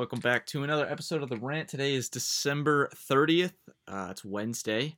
Welcome 0.00 0.20
back 0.20 0.46
to 0.46 0.62
another 0.62 0.88
episode 0.90 1.22
of 1.22 1.28
The 1.28 1.36
Rant. 1.36 1.68
Today 1.68 1.92
is 1.92 2.08
December 2.08 2.88
30th. 2.94 3.52
Uh, 3.86 4.08
it's 4.10 4.24
Wednesday, 4.24 4.96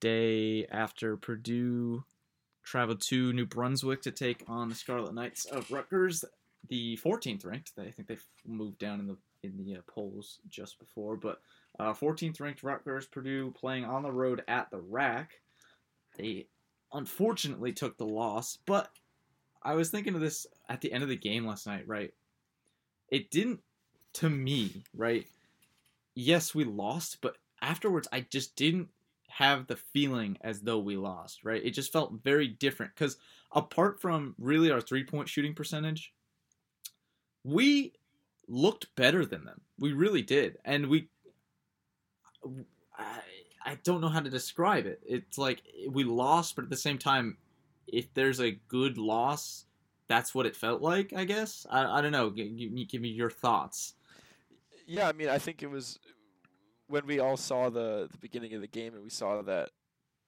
day 0.00 0.64
after 0.64 1.18
Purdue 1.18 2.02
traveled 2.64 3.02
to 3.08 3.34
New 3.34 3.44
Brunswick 3.44 4.00
to 4.00 4.10
take 4.10 4.44
on 4.48 4.70
the 4.70 4.74
Scarlet 4.74 5.12
Knights 5.12 5.44
of 5.44 5.70
Rutgers, 5.70 6.24
the 6.70 6.98
14th 7.04 7.44
ranked. 7.44 7.72
I 7.78 7.90
think 7.90 8.08
they've 8.08 8.26
moved 8.46 8.78
down 8.78 8.98
in 8.98 9.08
the 9.08 9.18
in 9.42 9.58
the 9.58 9.76
uh, 9.76 9.82
polls 9.86 10.38
just 10.48 10.78
before, 10.78 11.16
but 11.16 11.42
uh, 11.78 11.92
14th 11.92 12.40
ranked 12.40 12.62
Rutgers, 12.62 13.06
Purdue 13.06 13.50
playing 13.50 13.84
on 13.84 14.02
the 14.02 14.10
road 14.10 14.42
at 14.48 14.70
the 14.70 14.80
RAC. 14.80 15.32
They 16.16 16.46
unfortunately 16.94 17.74
took 17.74 17.98
the 17.98 18.06
loss, 18.06 18.56
but 18.64 18.88
I 19.62 19.74
was 19.74 19.90
thinking 19.90 20.14
of 20.14 20.22
this 20.22 20.46
at 20.70 20.80
the 20.80 20.90
end 20.90 21.02
of 21.02 21.10
the 21.10 21.16
game 21.16 21.46
last 21.46 21.66
night, 21.66 21.86
right? 21.86 22.14
It 23.10 23.30
didn't, 23.30 23.60
to 24.14 24.30
me, 24.30 24.82
right? 24.96 25.26
Yes, 26.14 26.54
we 26.54 26.64
lost, 26.64 27.18
but 27.20 27.36
afterwards, 27.60 28.08
I 28.12 28.20
just 28.20 28.56
didn't 28.56 28.88
have 29.28 29.66
the 29.66 29.76
feeling 29.76 30.36
as 30.42 30.60
though 30.60 30.78
we 30.78 30.96
lost, 30.96 31.44
right? 31.44 31.64
It 31.64 31.70
just 31.70 31.92
felt 31.92 32.12
very 32.22 32.48
different 32.48 32.94
because 32.94 33.16
apart 33.52 34.00
from 34.00 34.34
really 34.38 34.70
our 34.70 34.80
three 34.80 35.04
point 35.04 35.28
shooting 35.28 35.54
percentage, 35.54 36.12
we 37.44 37.94
looked 38.48 38.94
better 38.94 39.24
than 39.24 39.44
them. 39.44 39.60
We 39.78 39.92
really 39.92 40.22
did. 40.22 40.58
And 40.64 40.88
we, 40.88 41.08
I, 42.98 43.20
I 43.64 43.78
don't 43.84 44.00
know 44.00 44.08
how 44.08 44.20
to 44.20 44.30
describe 44.30 44.86
it. 44.86 45.00
It's 45.06 45.38
like 45.38 45.62
we 45.88 46.04
lost, 46.04 46.56
but 46.56 46.64
at 46.64 46.70
the 46.70 46.76
same 46.76 46.98
time, 46.98 47.38
if 47.86 48.12
there's 48.14 48.40
a 48.40 48.58
good 48.68 48.98
loss, 48.98 49.64
that's 50.08 50.34
what 50.34 50.46
it 50.46 50.56
felt 50.56 50.82
like. 50.82 51.12
I 51.14 51.24
guess 51.24 51.66
I, 51.70 51.98
I 51.98 52.00
don't 52.02 52.12
know. 52.12 52.28
Give 52.30 53.00
me 53.00 53.08
your 53.08 53.30
thoughts. 53.30 53.94
Yeah, 54.92 55.08
I 55.08 55.12
mean, 55.12 55.28
I 55.30 55.38
think 55.38 55.62
it 55.62 55.70
was 55.70 55.98
when 56.88 57.06
we 57.06 57.18
all 57.18 57.38
saw 57.38 57.70
the 57.70 58.08
the 58.10 58.18
beginning 58.18 58.52
of 58.54 58.60
the 58.60 58.66
game 58.66 58.94
and 58.94 59.02
we 59.02 59.10
saw 59.10 59.40
that 59.42 59.70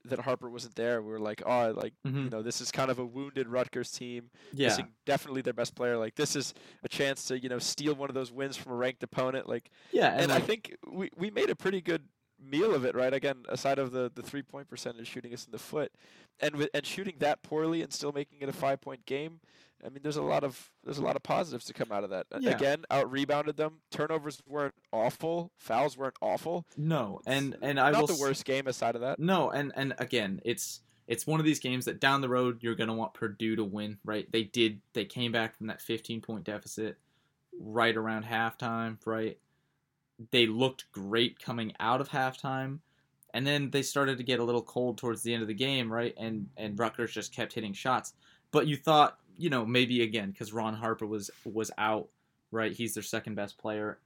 that 0.07 0.19
Harper 0.21 0.51
wasn't 0.51 0.75
there. 0.75 1.01
We 1.03 1.11
were 1.11 1.19
like, 1.19 1.43
oh, 1.47 1.73
like 1.77 1.95
Mhm. 2.07 2.25
you 2.25 2.31
know, 2.31 2.43
this 2.43 2.61
is 2.61 2.71
kind 2.71 2.91
of 2.91 2.99
a 2.99 3.05
wounded 3.05 3.49
Rutgers 3.49 3.91
team. 3.91 4.31
Yeah, 4.53 4.69
Missing 4.69 4.89
definitely 5.07 5.43
their 5.43 5.53
best 5.53 5.75
player. 5.75 5.99
Like 5.99 6.15
this 6.15 6.35
is 6.35 6.55
a 6.83 6.89
chance 6.89 7.27
to 7.27 7.39
you 7.39 7.49
know 7.49 7.59
steal 7.59 7.95
one 7.95 8.09
of 8.09 8.15
those 8.15 8.33
wins 8.33 8.57
from 8.57 8.73
a 8.73 8.77
ranked 8.77 9.03
opponent. 9.03 9.49
Like, 9.49 9.71
yeah, 9.93 10.13
and, 10.13 10.23
and, 10.23 10.33
I 10.33 10.41
think 10.41 10.77
we 10.91 11.11
we 11.17 11.31
made 11.31 11.51
a 11.51 11.57
pretty 11.57 11.83
good 11.83 12.09
meal 12.45 12.75
of 12.75 12.85
it, 12.85 12.95
right? 12.95 13.13
Again, 13.13 13.45
aside 13.49 13.79
of 13.79 13.93
the 13.93 14.11
the 14.15 14.23
three 14.23 14.43
point 14.43 14.69
percentage 14.69 15.09
shooting 15.09 15.33
us 15.35 15.45
in 15.47 15.53
the 15.53 15.59
foot, 15.59 15.93
and 16.41 16.57
with, 16.57 16.71
and 16.75 16.85
shooting 16.87 17.17
that 17.21 17.43
poorly 17.43 17.83
and 17.83 17.93
still 17.93 18.13
making 18.13 18.39
it 18.41 18.49
a 18.49 18.53
five 18.53 18.81
point 18.81 19.07
game. 19.07 19.41
I 19.85 19.91
mean, 19.91 20.01
there's 20.03 20.17
a 20.17 20.23
lot 20.23 20.45
of 20.45 20.71
there's 20.83 20.97
a 20.99 21.03
lot 21.03 21.15
of 21.17 21.23
positives 21.23 21.67
to 21.67 21.75
come 21.75 21.93
out 21.93 22.05
of 22.05 22.11
that. 22.11 22.27
Yeah. 22.41 22.53
Again, 22.53 22.85
out 22.91 23.11
rebounded 23.11 23.57
them. 23.59 23.81
Turnovers 23.91 24.41
weren't 24.47 24.75
awful. 24.93 25.51
Fouls 25.59 25.97
weren't 25.99 26.17
awful. 26.23 26.65
no, 26.77 27.21
and 27.27 27.57
and 27.61 27.79
I 27.79 27.91
Not 27.91 28.07
the 28.07 28.15
s- 28.15 28.21
worst 28.21 28.45
game 28.47 28.67
aside 28.67 28.95
of 28.95 29.03
that. 29.03 29.19
No, 29.19 29.51
and 29.51 29.73
and 29.77 29.93
again, 29.99 30.41
it's 30.45 30.81
it's 31.07 31.27
one 31.27 31.39
of 31.39 31.45
these 31.45 31.59
games 31.59 31.85
that 31.85 32.01
down 32.01 32.23
the 32.23 32.31
road 32.31 32.63
you're 32.63 32.75
gonna 32.77 32.95
want 32.95 33.13
Purdue 33.13 33.57
to 33.57 33.65
win, 33.65 33.99
right? 34.07 34.31
They 34.33 34.45
did. 34.45 34.81
They 34.95 35.05
came 35.05 35.33
back 35.33 35.55
from 35.57 35.67
that 35.67 35.83
15 35.83 36.23
point 36.23 36.45
deficit 36.45 36.97
right 37.61 37.95
around 37.97 38.25
halftime, 38.25 38.97
right? 39.05 39.39
They 40.31 40.47
looked 40.47 40.91
great 40.93 41.41
coming 41.41 41.73
out 41.81 42.01
of 42.01 42.09
halftime, 42.09 42.79
and 43.33 43.47
then 43.47 43.71
they 43.71 43.83
started 43.83 44.19
to 44.19 44.25
get 44.25 44.41
a 44.41 44.45
little 44.45 44.63
cold 44.63 44.99
towards 44.99 45.23
the 45.23 45.35
end 45.35 45.43
of 45.43 45.49
the 45.49 45.55
game, 45.55 45.93
right? 45.93 46.15
And 46.17 46.49
and 46.57 46.79
Rutgers 46.79 47.13
just 47.13 47.35
kept 47.35 47.53
hitting 47.53 47.73
shots, 47.73 48.15
but 48.53 48.67
you 48.67 48.77
thought, 48.77 49.19
you 49.37 49.51
know, 49.51 49.67
maybe 49.67 50.03
again 50.03 50.31
because 50.31 50.53
Ron 50.53 50.75
Harper 50.75 51.07
was 51.07 51.31
was 51.45 51.71
out, 51.79 52.09
right? 52.51 52.73
He's 52.73 52.95
their 52.95 53.03
second 53.03 53.35
best 53.35 53.59
player, 53.59 53.99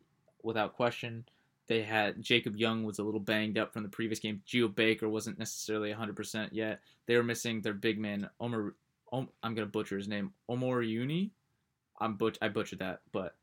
without 0.43 0.75
question. 0.75 1.25
They 1.67 1.83
had 1.83 2.23
Jacob 2.23 2.57
Young 2.57 2.85
was 2.85 2.99
a 2.99 3.03
little 3.03 3.21
banged 3.21 3.59
up 3.59 3.73
from 3.73 3.83
the 3.83 3.89
previous 3.89 4.19
game. 4.19 4.43
Geo 4.47 4.69
Baker 4.69 5.09
wasn't 5.09 5.39
necessarily 5.39 5.93
100% 5.93 6.49
yet. 6.53 6.81
They 7.07 7.17
were 7.17 7.23
missing 7.23 7.61
their 7.61 7.75
big 7.75 7.99
man 7.99 8.29
Omar. 8.41 8.75
Om, 9.13 9.29
I'm 9.43 9.55
gonna 9.55 9.67
butcher 9.67 9.97
his 9.97 10.09
name. 10.09 10.33
Omar 10.49 10.83
Uni. 10.83 11.31
I'm 12.01 12.15
but 12.15 12.39
I 12.41 12.49
butchered 12.49 12.79
that, 12.79 13.01
but 13.13 13.35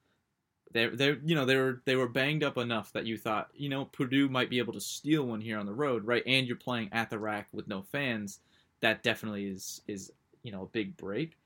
they 0.75 0.87
they 0.89 1.17
you 1.23 1.35
know 1.35 1.45
they 1.45 1.55
were 1.55 1.81
they 1.85 1.95
were 1.95 2.09
banged 2.09 2.43
up 2.43 2.57
enough 2.57 2.91
that 2.91 3.05
you 3.05 3.17
thought 3.17 3.49
you 3.55 3.69
know 3.69 3.85
Purdue 3.85 4.27
might 4.27 4.49
be 4.49 4.59
able 4.59 4.73
to 4.73 4.81
steal 4.81 5.25
one 5.25 5.39
here 5.39 5.57
on 5.57 5.65
the 5.65 5.73
road, 5.73 6.03
right? 6.05 6.21
And 6.27 6.45
you're 6.45 6.57
playing 6.57 6.89
at 6.91 7.09
the 7.09 7.17
RAC 7.17 7.47
with 7.53 7.69
no 7.69 7.81
fans. 7.81 8.41
That 8.81 9.01
definitely 9.01 9.45
is 9.47 9.81
is 9.87 10.11
you 10.43 10.51
know 10.51 10.63
a 10.63 10.67
big 10.67 10.97
break. 10.97 11.37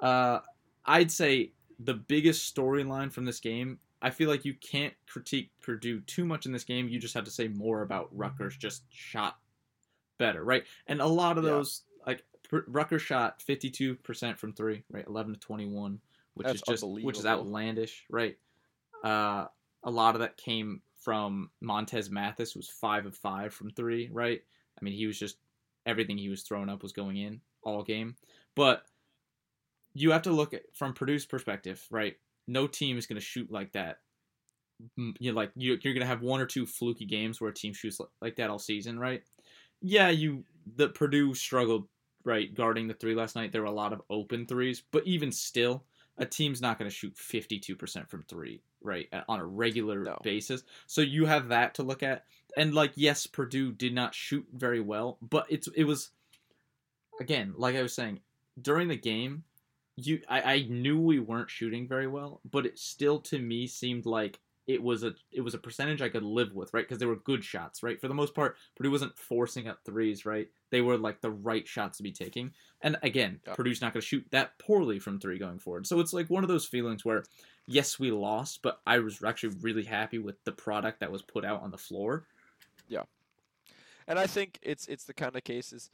Uh, 0.00 0.40
I'd 0.86 1.12
say 1.12 1.52
the 1.78 1.94
biggest 1.94 2.54
storyline 2.54 3.12
from 3.12 3.26
this 3.26 3.40
game. 3.40 3.78
I 4.00 4.08
feel 4.10 4.30
like 4.30 4.44
you 4.46 4.54
can't 4.54 4.94
critique 5.06 5.50
Purdue 5.60 6.00
too 6.00 6.24
much 6.24 6.46
in 6.46 6.52
this 6.52 6.64
game. 6.64 6.88
You 6.88 6.98
just 6.98 7.14
have 7.14 7.24
to 7.24 7.30
say 7.30 7.48
more 7.48 7.82
about 7.82 8.16
Rutgers 8.16 8.56
just 8.56 8.84
shot 8.90 9.38
better, 10.18 10.44
right? 10.44 10.64
And 10.86 11.00
a 11.00 11.06
lot 11.06 11.36
of 11.36 11.44
Yeah. 11.44 11.50
those 11.50 11.82
like 12.06 12.24
Rutgers 12.50 13.02
shot 13.02 13.42
52% 13.42 14.38
from 14.38 14.54
3, 14.54 14.82
right? 14.90 15.06
11 15.06 15.34
to 15.34 15.40
21, 15.40 16.00
which 16.34 16.46
That's 16.46 16.54
is 16.54 16.62
just 16.62 16.84
which 17.02 17.18
is 17.18 17.26
outlandish, 17.26 18.06
right? 18.08 18.38
Uh 19.02 19.46
a 19.84 19.90
lot 19.90 20.14
of 20.14 20.20
that 20.20 20.36
came 20.36 20.82
from 20.96 21.50
Montez 21.60 22.10
Mathis 22.10 22.52
who 22.52 22.58
was 22.58 22.68
5 22.68 23.06
of 23.06 23.16
5 23.16 23.54
from 23.54 23.70
3, 23.70 24.10
right? 24.12 24.40
I 24.78 24.84
mean, 24.84 24.94
he 24.94 25.06
was 25.06 25.18
just 25.18 25.38
everything 25.86 26.18
he 26.18 26.28
was 26.28 26.42
throwing 26.42 26.68
up 26.68 26.82
was 26.82 26.92
going 26.92 27.16
in 27.16 27.40
all 27.62 27.82
game. 27.82 28.16
But 28.54 28.82
you 29.94 30.10
have 30.12 30.22
to 30.22 30.32
look 30.32 30.54
at 30.54 30.62
from 30.74 30.94
Purdue's 30.94 31.26
perspective, 31.26 31.84
right? 31.90 32.16
No 32.46 32.66
team 32.66 32.98
is 32.98 33.06
going 33.06 33.20
to 33.20 33.24
shoot 33.24 33.50
like 33.50 33.72
that. 33.72 33.98
You 34.96 35.32
like 35.32 35.50
you, 35.56 35.78
you're 35.82 35.94
going 35.94 36.00
to 36.00 36.06
have 36.06 36.22
one 36.22 36.40
or 36.40 36.46
two 36.46 36.66
fluky 36.66 37.04
games 37.04 37.40
where 37.40 37.50
a 37.50 37.54
team 37.54 37.72
shoots 37.72 38.00
like 38.20 38.36
that 38.36 38.50
all 38.50 38.60
season, 38.60 38.98
right? 38.98 39.22
Yeah, 39.80 40.10
you 40.10 40.44
the 40.76 40.88
Purdue 40.88 41.34
struggled 41.34 41.88
right 42.24 42.54
guarding 42.54 42.86
the 42.86 42.94
three 42.94 43.14
last 43.14 43.34
night. 43.34 43.50
There 43.50 43.62
were 43.62 43.68
a 43.68 43.72
lot 43.72 43.92
of 43.92 44.02
open 44.08 44.46
threes, 44.46 44.82
but 44.92 45.06
even 45.06 45.32
still, 45.32 45.84
a 46.18 46.26
team's 46.26 46.60
not 46.60 46.78
going 46.78 46.90
to 46.90 46.94
shoot 46.94 47.14
52% 47.14 48.08
from 48.08 48.22
three, 48.22 48.60
right, 48.82 49.08
on 49.28 49.40
a 49.40 49.46
regular 49.46 50.02
No. 50.02 50.18
basis. 50.22 50.64
So 50.86 51.00
you 51.00 51.26
have 51.26 51.48
that 51.48 51.74
to 51.74 51.82
look 51.82 52.02
at. 52.02 52.24
And 52.56 52.74
like, 52.74 52.92
yes, 52.96 53.26
Purdue 53.26 53.72
did 53.72 53.94
not 53.94 54.14
shoot 54.14 54.46
very 54.52 54.80
well, 54.80 55.18
but 55.22 55.46
it's 55.48 55.68
it 55.68 55.84
was 55.84 56.10
again, 57.20 57.54
like 57.56 57.76
I 57.76 57.82
was 57.82 57.94
saying 57.94 58.20
during 58.60 58.88
the 58.88 58.96
game, 58.96 59.44
you 59.96 60.20
I, 60.28 60.40
I 60.54 60.66
knew 60.68 60.98
we 60.98 61.18
weren't 61.18 61.50
shooting 61.50 61.86
very 61.86 62.06
well, 62.06 62.40
but 62.50 62.66
it 62.66 62.78
still 62.78 63.20
to 63.20 63.38
me 63.38 63.66
seemed 63.66 64.06
like 64.06 64.40
it 64.68 64.82
was 64.82 65.02
a 65.02 65.14
it 65.32 65.40
was 65.40 65.54
a 65.54 65.58
percentage 65.58 66.02
I 66.02 66.10
could 66.10 66.22
live 66.22 66.54
with, 66.54 66.72
right? 66.74 66.84
Because 66.84 66.98
they 66.98 67.06
were 67.06 67.16
good 67.16 67.42
shots, 67.42 67.82
right? 67.82 67.98
For 67.98 68.06
the 68.06 68.14
most 68.14 68.34
part, 68.34 68.56
Purdue 68.76 68.90
wasn't 68.90 69.18
forcing 69.18 69.66
up 69.66 69.78
threes, 69.84 70.26
right? 70.26 70.48
They 70.70 70.82
were 70.82 70.98
like 70.98 71.22
the 71.22 71.30
right 71.30 71.66
shots 71.66 71.96
to 71.96 72.02
be 72.02 72.12
taking. 72.12 72.52
And 72.82 72.98
again, 73.02 73.40
Yeah. 73.46 73.54
Purdue's 73.54 73.80
not 73.80 73.94
going 73.94 74.02
to 74.02 74.06
shoot 74.06 74.26
that 74.30 74.58
poorly 74.58 74.98
from 74.98 75.18
three 75.18 75.38
going 75.38 75.58
forward. 75.58 75.86
So 75.86 75.98
it's 76.00 76.12
like 76.12 76.28
one 76.28 76.44
of 76.44 76.48
those 76.48 76.66
feelings 76.66 77.02
where, 77.02 77.24
yes, 77.66 77.98
we 77.98 78.10
lost, 78.10 78.60
but 78.62 78.80
I 78.86 78.98
was 78.98 79.24
actually 79.24 79.56
really 79.62 79.84
happy 79.84 80.18
with 80.18 80.36
the 80.44 80.52
product 80.52 81.00
that 81.00 81.10
was 81.10 81.22
put 81.22 81.46
out 81.46 81.62
on 81.62 81.70
the 81.70 81.78
floor. 81.78 82.26
Yeah, 82.88 83.04
and 84.06 84.18
I 84.18 84.26
think 84.26 84.58
it's 84.62 84.86
it's 84.86 85.04
the 85.04 85.14
kind 85.14 85.34
of 85.34 85.44
cases. 85.44 85.90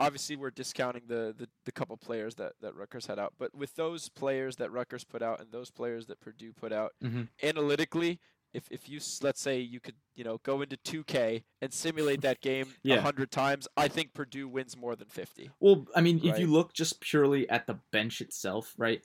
Obviously, 0.00 0.34
we're 0.36 0.50
discounting 0.50 1.02
the, 1.06 1.34
the, 1.36 1.48
the 1.64 1.72
couple 1.72 1.96
players 1.96 2.34
that, 2.34 2.54
that 2.60 2.74
Rutgers 2.74 3.06
had 3.06 3.18
out, 3.18 3.34
but 3.38 3.54
with 3.54 3.74
those 3.76 4.08
players 4.08 4.56
that 4.56 4.72
Rutgers 4.72 5.04
put 5.04 5.22
out 5.22 5.40
and 5.40 5.52
those 5.52 5.70
players 5.70 6.06
that 6.06 6.20
Purdue 6.20 6.52
put 6.52 6.72
out, 6.72 6.92
Mhm. 7.02 7.28
analytically, 7.42 8.18
if, 8.52 8.66
if 8.70 8.88
you 8.88 9.00
let's 9.22 9.40
say 9.40 9.58
you 9.60 9.80
could 9.80 9.96
you 10.14 10.22
know 10.24 10.38
go 10.44 10.62
into 10.62 10.76
2K 10.76 11.42
and 11.60 11.72
simulate 11.72 12.20
that 12.22 12.40
game 12.40 12.66
a 12.84 12.88
Yeah. 12.88 13.00
hundred 13.00 13.30
times, 13.30 13.68
I 13.76 13.88
think 13.88 14.14
Purdue 14.14 14.48
wins 14.48 14.76
more 14.76 14.96
than 14.96 15.08
50. 15.08 15.50
Well, 15.60 15.86
I 15.94 16.00
mean, 16.00 16.20
if 16.24 16.38
you 16.38 16.46
look 16.48 16.72
just 16.72 17.00
purely 17.00 17.48
at 17.48 17.66
the 17.66 17.74
bench 17.92 18.20
itself, 18.20 18.74
right? 18.76 19.02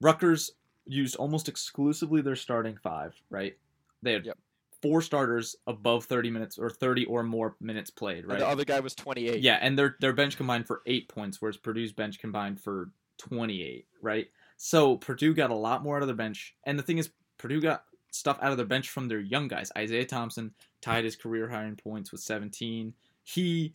Rutgers 0.00 0.50
used 0.86 1.16
almost 1.16 1.48
exclusively 1.48 2.20
their 2.20 2.36
starting 2.36 2.76
five, 2.76 3.14
right? 3.30 3.56
They 4.02 4.12
had 4.12 4.26
Yep. 4.26 4.38
Four 4.82 5.02
starters 5.02 5.56
above 5.66 6.04
30 6.04 6.30
minutes 6.30 6.58
or 6.58 6.70
30 6.70 7.04
or 7.06 7.22
more 7.22 7.56
minutes 7.60 7.90
played, 7.90 8.18
And 8.20 8.28
right? 8.28 8.38
the 8.38 8.46
other 8.46 8.64
guy 8.64 8.80
was 8.80 8.94
28. 8.94 9.40
Yeah, 9.40 9.58
and 9.60 9.78
their 9.78 9.96
their 10.00 10.12
bench 10.12 10.36
combined 10.36 10.66
for 10.66 10.82
eight 10.86 11.08
points, 11.08 11.40
whereas 11.40 11.56
Purdue's 11.56 11.92
bench 11.92 12.18
combined 12.18 12.60
for 12.60 12.90
28, 13.18 13.86
right? 14.02 14.26
So 14.56 14.96
Purdue 14.96 15.34
got 15.34 15.50
a 15.50 15.54
lot 15.54 15.82
more 15.82 15.96
out 15.96 16.02
of 16.02 16.08
their 16.08 16.16
bench, 16.16 16.54
and 16.64 16.78
the 16.78 16.82
thing 16.82 16.98
is, 16.98 17.10
Purdue 17.38 17.60
got 17.60 17.84
stuff 18.10 18.38
out 18.40 18.50
of 18.50 18.56
their 18.56 18.66
bench 18.66 18.88
from 18.88 19.08
their 19.08 19.20
young 19.20 19.48
guys. 19.48 19.70
Isaiah 19.76 20.06
Thompson 20.06 20.52
tied 20.80 21.04
his 21.04 21.16
career 21.16 21.48
high 21.48 21.64
in 21.64 21.76
points 21.76 22.12
with 22.12 22.20
17. 22.22 22.94
He 23.24 23.74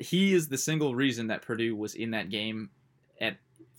he 0.00 0.32
is 0.32 0.48
the 0.48 0.58
single 0.58 0.94
reason 0.94 1.26
that 1.28 1.42
Purdue 1.42 1.74
was 1.76 1.94
in 1.94 2.12
that 2.12 2.30
game 2.30 2.70
at 3.20 3.36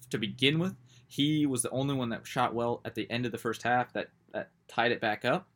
to 0.09 0.17
begin 0.17 0.59
with. 0.59 0.75
He 1.07 1.45
was 1.45 1.61
the 1.61 1.69
only 1.69 1.95
one 1.95 2.09
that 2.09 2.27
shot 2.27 2.53
well 2.53 2.81
at 2.83 2.95
the 2.95 3.09
end 3.09 3.25
of 3.25 3.31
the 3.31 3.37
first 3.37 3.63
half 3.63 3.93
that, 3.93 4.09
that 4.33 4.49
tied 4.67 4.91
it 4.91 4.99
back 4.99 5.23
up. 5.23 5.47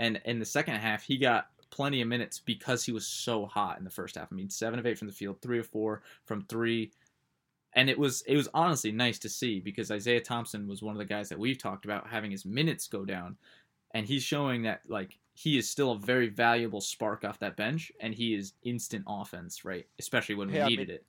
And 0.00 0.20
in 0.24 0.40
the 0.40 0.44
second 0.46 0.76
half, 0.76 1.04
he 1.04 1.18
got 1.18 1.48
plenty 1.70 2.02
of 2.02 2.08
minutes 2.08 2.40
because 2.40 2.84
he 2.84 2.92
was 2.92 3.06
so 3.06 3.46
hot 3.46 3.78
in 3.78 3.84
the 3.84 3.90
first 3.90 4.16
half. 4.16 4.28
I 4.32 4.34
mean, 4.34 4.50
seven 4.50 4.80
of 4.80 4.86
eight 4.86 4.98
from 4.98 5.06
the 5.08 5.14
field, 5.14 5.40
three 5.42 5.60
of 5.60 5.68
four 5.68 6.02
from 6.26 6.42
three, 6.46 6.90
and 7.74 7.88
it 7.90 7.98
was 7.98 8.22
it 8.26 8.36
was 8.36 8.48
honestly 8.54 8.92
nice 8.92 9.18
to 9.20 9.28
see 9.28 9.60
because 9.60 9.92
Isaiah 9.92 10.20
Thompson 10.20 10.66
was 10.66 10.82
one 10.82 10.94
of 10.96 10.98
the 10.98 11.04
guys 11.04 11.28
that 11.28 11.38
we've 11.38 11.58
talked 11.58 11.84
about 11.84 12.08
having 12.08 12.32
his 12.32 12.44
minutes 12.44 12.88
go 12.88 13.04
down. 13.04 13.36
and 13.92 14.06
he's 14.06 14.22
showing 14.22 14.62
that 14.62 14.82
like 14.88 15.18
he 15.34 15.58
is 15.58 15.68
still 15.70 15.92
a 15.92 15.98
very 15.98 16.28
valuable 16.28 16.80
spark 16.80 17.24
off 17.24 17.38
that 17.40 17.56
bench, 17.56 17.92
and 18.00 18.14
he 18.14 18.34
is 18.34 18.54
instant 18.62 19.04
offense, 19.08 19.64
right? 19.64 19.86
Especially 19.98 20.34
when 20.34 20.50
we 20.52 20.54
Yeah, 20.56 20.66
I 20.66 20.68
needed 20.68 20.88
mean, 20.88 20.90
it. 20.90 21.06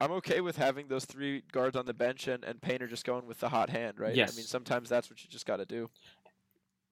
I'm 0.00 0.12
okay 0.12 0.40
with 0.40 0.56
having 0.56 0.88
those 0.88 1.04
three 1.04 1.42
guards 1.52 1.76
on 1.76 1.84
the 1.84 1.92
bench 1.92 2.26
and, 2.26 2.42
and 2.44 2.60
Painter 2.60 2.86
just 2.86 3.04
going 3.04 3.26
with 3.26 3.38
the 3.40 3.50
hot 3.50 3.68
hand, 3.68 4.00
right? 4.00 4.14
Yes. 4.14 4.32
I 4.32 4.32
mean, 4.32 4.46
sometimes 4.46 4.88
that's 4.88 5.10
what 5.10 5.22
you 5.22 5.28
just 5.28 5.44
got 5.46 5.58
to 5.58 5.66
do. 5.66 5.90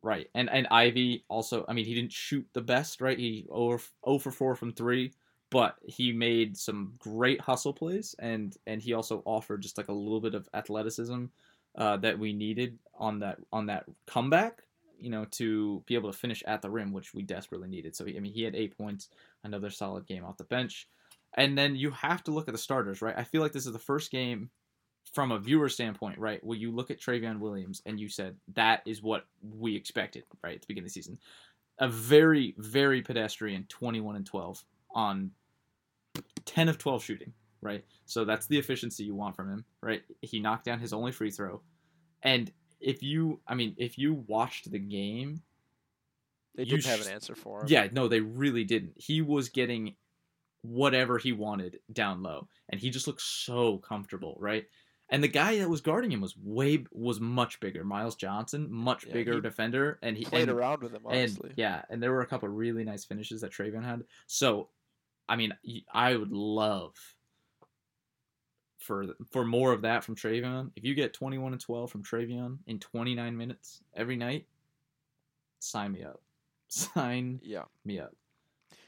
Right. 0.03 0.29
And 0.35 0.49
and 0.51 0.67
Ivey 0.71 1.25
also, 1.29 1.65
I 1.69 1.73
mean, 1.73 1.85
he 1.85 1.95
didn't 1.95 2.13
shoot 2.13 2.47
the 2.53 2.61
best, 2.61 3.01
right? 3.01 3.19
He 3.19 3.47
over 3.51 3.83
0 4.07 4.19
for 4.19 4.31
4 4.31 4.55
from 4.55 4.73
3, 4.73 5.13
but 5.51 5.77
he 5.85 6.13
made 6.13 6.57
some 6.57 6.95
great 7.01 7.41
hustle 7.41 7.73
plays 7.73 8.15
and 8.21 8.57
and 8.67 8.81
he 8.81 8.93
also 8.93 9.23
offered 9.25 9.61
just 9.63 9.77
like 9.77 9.89
a 9.89 9.93
little 9.93 10.21
bit 10.21 10.35
of 10.37 10.49
athleticism 10.55 11.25
uh, 11.77 11.97
that 11.99 12.19
we 12.19 12.33
needed 12.33 12.79
on 12.95 13.19
that 13.21 13.39
on 13.53 13.67
that 13.67 13.87
comeback, 14.07 14.63
you 15.01 15.11
know, 15.11 15.25
to 15.33 15.83
be 15.87 15.95
able 15.97 16.13
to 16.13 16.19
finish 16.19 16.45
at 16.47 16.63
the 16.63 16.71
rim, 16.71 16.93
which 16.93 17.13
we 17.13 17.23
desperately 17.23 17.69
needed. 17.69 17.97
So 17.97 18.07
I 18.07 18.21
mean, 18.21 18.33
he 18.33 18.45
had 18.45 18.55
8 18.55 18.79
points, 18.79 19.09
another 19.43 19.71
solid 19.71 20.07
game 20.07 20.25
off 20.25 20.37
the 20.39 20.45
bench. 20.45 20.89
And 21.35 21.59
then 21.59 21.75
you 21.77 21.91
have 21.91 22.23
to 22.25 22.31
look 22.31 22.49
at 22.49 22.53
the 22.55 22.59
starters, 22.59 23.03
right? 23.03 23.15
I 23.19 23.25
feel 23.25 23.43
like 23.43 23.53
this 23.53 23.67
is 23.67 23.73
the 23.73 23.79
first 23.79 24.11
game 24.13 24.51
from 25.13 25.33
a 25.33 25.39
viewer 25.39 25.69
standpoint, 25.69 26.19
right, 26.19 26.43
where 26.45 26.59
you 26.59 26.71
look 26.71 26.91
at 26.91 27.01
Trevion 27.01 27.39
Williams 27.39 27.83
and 27.87 27.99
you 27.99 28.09
said 28.09 28.37
that 28.55 28.83
is 28.87 29.03
what 29.03 29.27
we 29.43 29.75
expected, 29.77 30.25
right, 30.43 30.57
at 30.57 30.61
the 30.63 30.67
beginning 30.67 30.87
of 30.87 30.95
the 30.95 31.01
season. 31.01 31.19
A 31.79 31.89
very, 31.89 32.55
very 32.59 33.03
pedestrian 33.03 33.65
21 33.69 34.17
and 34.17 34.27
12 34.27 34.65
on 34.91 35.31
10 36.45 36.69
of 36.69 36.79
12 36.79 37.05
shooting, 37.05 37.33
right? 37.61 37.85
So 38.07 38.25
that's 38.25 38.47
the 38.47 38.59
efficiency 38.59 39.05
you 39.05 39.15
want 39.15 39.37
from 39.37 39.51
him, 39.51 39.65
right? 39.81 40.03
He 40.21 40.41
knocked 40.41 40.65
down 40.65 40.81
his 40.81 40.93
only 40.93 41.13
free 41.13 41.31
throw. 41.31 41.61
And 42.23 42.51
if 42.81 43.03
you, 43.03 43.41
I 43.47 43.55
mean, 43.55 43.75
if 43.79 43.97
you 43.99 44.25
watched 44.27 44.71
the 44.71 44.79
game, 44.79 45.43
They 46.57 46.65
didn't 46.65 46.87
have 46.87 47.01
an 47.07 47.13
answer 47.13 47.35
for 47.37 47.61
him. 47.63 47.69
yeah, 47.69 47.89
no, 47.93 48.09
they 48.09 48.21
really 48.21 48.65
didn't. 48.65 48.95
He 48.97 49.23
was 49.23 49.49
getting 49.49 49.95
whatever 50.63 51.19
he 51.19 51.31
wanted 51.31 51.79
down 51.93 52.23
low, 52.23 52.49
and 52.69 52.81
he 52.81 52.91
just 52.91 53.07
looked 53.07 53.23
so 53.23 53.79
comfortable, 53.79 54.37
right? 54.41 54.67
And 55.11 55.23
the 55.23 55.29
guy 55.29 55.59
that 55.59 55.69
was 55.71 55.81
guarding 55.81 56.13
him 56.13 56.21
was 56.21 56.37
way 56.37 56.85
was 56.93 57.19
much 57.21 57.61
bigger, 57.61 57.83
Myles 57.83 58.15
Johnson, 58.15 58.67
much 58.71 59.07
Yeah, 59.07 59.13
bigger 59.15 59.41
defender, 59.41 59.99
and 60.03 60.17
he 60.17 60.25
Played 60.25 60.49
and, 60.49 60.59
around 60.59 60.83
with 60.83 60.93
him, 60.93 61.03
and 61.09 61.55
yeah, 61.57 61.83
and 61.89 62.03
there 62.03 62.13
were 62.13 62.21
a 62.21 62.27
couple 62.27 62.49
really 62.49 62.85
nice 62.85 63.05
finishes 63.05 63.41
that 63.41 63.51
Trevion 63.51 63.83
had. 63.83 64.05
So, 64.27 64.69
I 65.29 65.37
mean, 65.37 65.55
I 65.93 66.15
would 66.15 66.33
love 66.33 66.95
for 68.79 69.07
for 69.31 69.45
more 69.45 69.73
of 69.73 69.83
that 69.83 70.05
from 70.05 70.15
Trevion. 70.15 70.73
If 70.77 70.85
you 70.85 70.95
get 70.95 71.15
21 71.15 71.53
and 71.53 71.61
12 71.61 71.91
from 71.91 72.03
Trevion 72.03 72.59
in 72.67 72.79
29 72.79 73.37
minutes 73.37 73.81
every 73.95 74.17
night, 74.17 74.47
sign 75.59 75.93
me 75.93 76.05
up. 76.05 76.21
Sign 76.69 77.41
yeah. 77.43 77.65
me 77.87 77.99
up. 77.99 78.15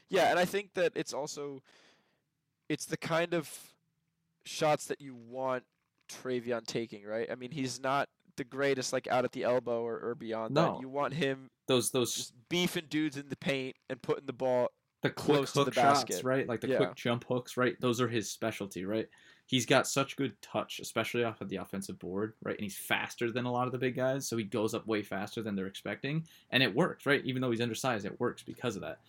Yeah, 0.07 0.29
and 0.29 0.37
I 0.37 0.45
think 0.45 0.75
that 0.75 0.91
it's 0.93 1.13
also 1.13 1.63
it's 2.69 2.85
the 2.85 2.97
kind 2.97 3.33
of 3.33 3.49
shots 4.45 4.85
that 4.85 5.01
you 5.01 5.15
want 5.15 5.63
Trevion 6.23 6.65
taking, 6.65 7.05
right? 7.05 7.29
I 7.31 7.35
mean, 7.35 7.51
he's 7.51 7.79
not 7.81 8.09
the 8.37 8.43
greatest 8.43 8.93
like 8.93 9.07
out 9.07 9.25
at 9.25 9.31
the 9.33 9.43
elbow 9.43 9.81
or, 9.81 9.99
or 9.99 10.15
beyond 10.15 10.53
No. 10.55 10.73
that. 10.73 10.81
You 10.81 10.89
want 10.89 11.13
him 11.13 11.49
Those 11.67 11.91
those 11.91 12.15
just 12.15 12.33
beefing 12.49 12.85
dudes 12.89 13.17
in 13.17 13.29
the 13.29 13.35
paint 13.37 13.75
and 13.89 14.01
putting 14.01 14.25
the 14.25 14.33
ball 14.33 14.69
the 15.01 15.09
quick 15.09 15.35
close 15.37 15.53
to 15.53 15.59
the 15.59 15.65
hook 15.65 15.73
shots, 15.73 16.03
basket. 16.03 16.23
right? 16.23 16.47
Like 16.47 16.61
the 16.61 16.67
Yeah. 16.69 16.77
quick 16.77 16.95
jump 16.95 17.25
hooks, 17.27 17.57
right? 17.57 17.75
Those 17.81 17.99
are 17.99 18.07
his 18.07 18.29
specialty, 18.31 18.85
right? 18.85 19.07
He's 19.47 19.65
got 19.65 19.87
such 19.87 20.15
good 20.15 20.39
touch, 20.41 20.79
especially 20.79 21.23
off 21.23 21.41
of 21.41 21.49
the 21.49 21.57
offensive 21.57 21.97
board, 21.99 22.33
right? 22.43 22.55
And 22.55 22.63
he's 22.63 22.77
faster 22.77 23.31
than 23.31 23.45
a 23.45 23.51
lot 23.51 23.65
of 23.67 23.71
the 23.73 23.79
big 23.79 23.95
guys, 23.95 24.27
so 24.27 24.37
he 24.37 24.43
goes 24.43 24.73
up 24.73 24.85
way 24.87 25.01
faster 25.01 25.41
than 25.41 25.55
they're 25.55 25.65
expecting, 25.67 26.25
and 26.51 26.61
it 26.63 26.73
works, 26.73 27.05
right? 27.05 27.25
Even 27.25 27.41
though 27.41 27.51
he's 27.51 27.59
undersized, 27.61 28.05
it 28.05 28.17
works 28.19 28.43
because 28.43 28.75
of 28.75 28.81
that. 28.83 28.99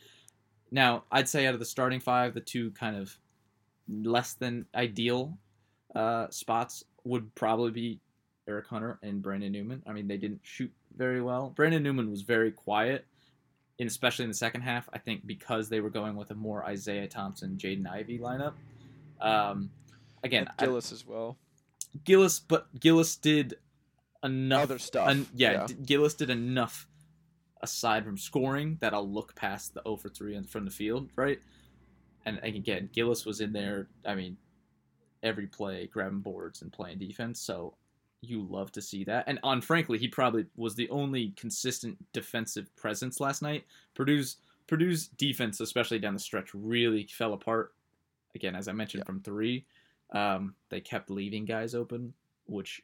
Now, 0.70 1.04
I'd 1.12 1.28
say 1.28 1.46
out 1.46 1.54
of 1.54 1.60
the 1.60 1.66
starting 1.66 2.00
five, 2.00 2.32
the 2.34 2.40
two 2.40 2.70
kind 2.72 2.96
of 2.96 3.16
less 3.88 4.32
than 4.32 4.66
ideal 4.74 5.36
uh, 5.94 6.28
spots 6.30 6.84
would 7.04 7.34
probably 7.34 7.70
be 7.70 8.00
Eric 8.48 8.66
Hunter 8.66 8.98
and 9.02 9.22
Brandon 9.22 9.52
Newman. 9.52 9.82
I 9.86 9.92
mean, 9.92 10.08
they 10.08 10.16
didn't 10.16 10.40
shoot 10.42 10.70
very 10.96 11.20
well. 11.22 11.50
Brandon 11.54 11.82
Newman 11.82 12.10
was 12.10 12.22
very 12.22 12.50
quiet, 12.50 13.06
and 13.78 13.88
especially 13.88 14.24
in 14.24 14.30
the 14.30 14.36
second 14.36 14.62
half. 14.62 14.88
I 14.92 14.98
think 14.98 15.26
because 15.26 15.68
they 15.68 15.80
were 15.80 15.90
going 15.90 16.16
with 16.16 16.30
a 16.30 16.34
more 16.34 16.64
Isaiah 16.64 17.08
Thompson, 17.08 17.56
Jaden 17.56 17.88
Ivey 17.88 18.18
lineup. 18.18 18.54
Um, 19.20 19.70
again, 20.24 20.42
and 20.48 20.50
I- 20.58 20.64
Gillis 20.66 20.92
as 20.92 21.06
well. 21.06 21.38
Gillis, 22.04 22.40
but 22.40 22.68
Gillis 22.80 23.16
did 23.16 23.54
enough 24.24 24.62
Other 24.62 24.78
stuff. 24.78 25.08
un- 25.08 25.26
yeah, 25.34 25.52
yeah. 25.52 25.66
D- 25.66 25.74
Gillis 25.84 26.14
did 26.14 26.30
enough 26.30 26.86
aside 27.60 28.04
from 28.04 28.16
scoring 28.18 28.78
that 28.80 28.92
I'll 28.94 29.08
look 29.08 29.34
past 29.34 29.74
the 29.74 29.82
0 29.82 29.96
for 29.96 30.08
3 30.08 30.34
and 30.34 30.48
from 30.48 30.64
the 30.64 30.70
field, 30.70 31.10
right? 31.16 31.38
And 32.24 32.40
again, 32.42 32.88
Gillis 32.92 33.24
was 33.26 33.40
in 33.40 33.52
there, 33.52 33.88
I 34.06 34.14
mean, 34.14 34.36
every 35.22 35.46
play 35.46 35.86
grabbing 35.86 36.20
boards 36.20 36.62
and 36.62 36.72
playing 36.72 36.98
defense, 36.98 37.40
so 37.40 37.74
you 38.20 38.42
love 38.48 38.70
to 38.72 38.80
see 38.82 39.02
that. 39.04 39.24
And 39.26 39.38
on 39.42 39.60
frankly, 39.60 39.98
he 39.98 40.06
probably 40.08 40.46
was 40.56 40.74
the 40.74 40.88
only 40.90 41.30
consistent 41.36 41.96
defensive 42.12 42.74
presence 42.76 43.20
last 43.20 43.42
night. 43.42 43.64
Purdue's 43.94 44.36
Purdue's 44.68 45.08
defense, 45.08 45.60
especially 45.60 45.98
down 45.98 46.14
the 46.14 46.20
stretch, 46.20 46.50
really 46.54 47.04
fell 47.06 47.32
apart. 47.34 47.74
Again, 48.34 48.54
as 48.54 48.68
I 48.68 48.72
mentioned, 48.72 49.00
Yeah. 49.02 49.06
from 49.06 49.20
three, 49.20 49.64
um, 50.12 50.54
they 50.68 50.80
kept 50.80 51.10
leaving 51.10 51.44
guys 51.44 51.74
open, 51.74 52.14
which 52.46 52.80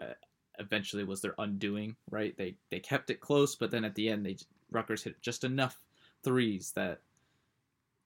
uh, 0.00 0.14
eventually 0.58 1.04
was 1.04 1.20
their 1.20 1.34
undoing. 1.38 1.94
Right? 2.10 2.36
They 2.36 2.56
they 2.70 2.80
kept 2.80 3.10
it 3.10 3.20
close, 3.20 3.54
but 3.56 3.70
then 3.70 3.84
at 3.84 3.94
the 3.94 4.08
end, 4.08 4.24
they 4.24 4.36
Rutgers 4.70 5.02
hit 5.02 5.20
just 5.20 5.44
enough 5.44 5.78
threes 6.22 6.72
that 6.72 7.00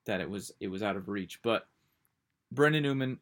that 0.05 0.21
it 0.21 0.29
was 0.29 0.53
it 0.59 0.69
was 0.69 0.83
out 0.83 0.97
of 0.97 1.09
reach. 1.09 1.41
But 1.43 1.69
Brandon 2.51 2.83
Newman 2.83 3.19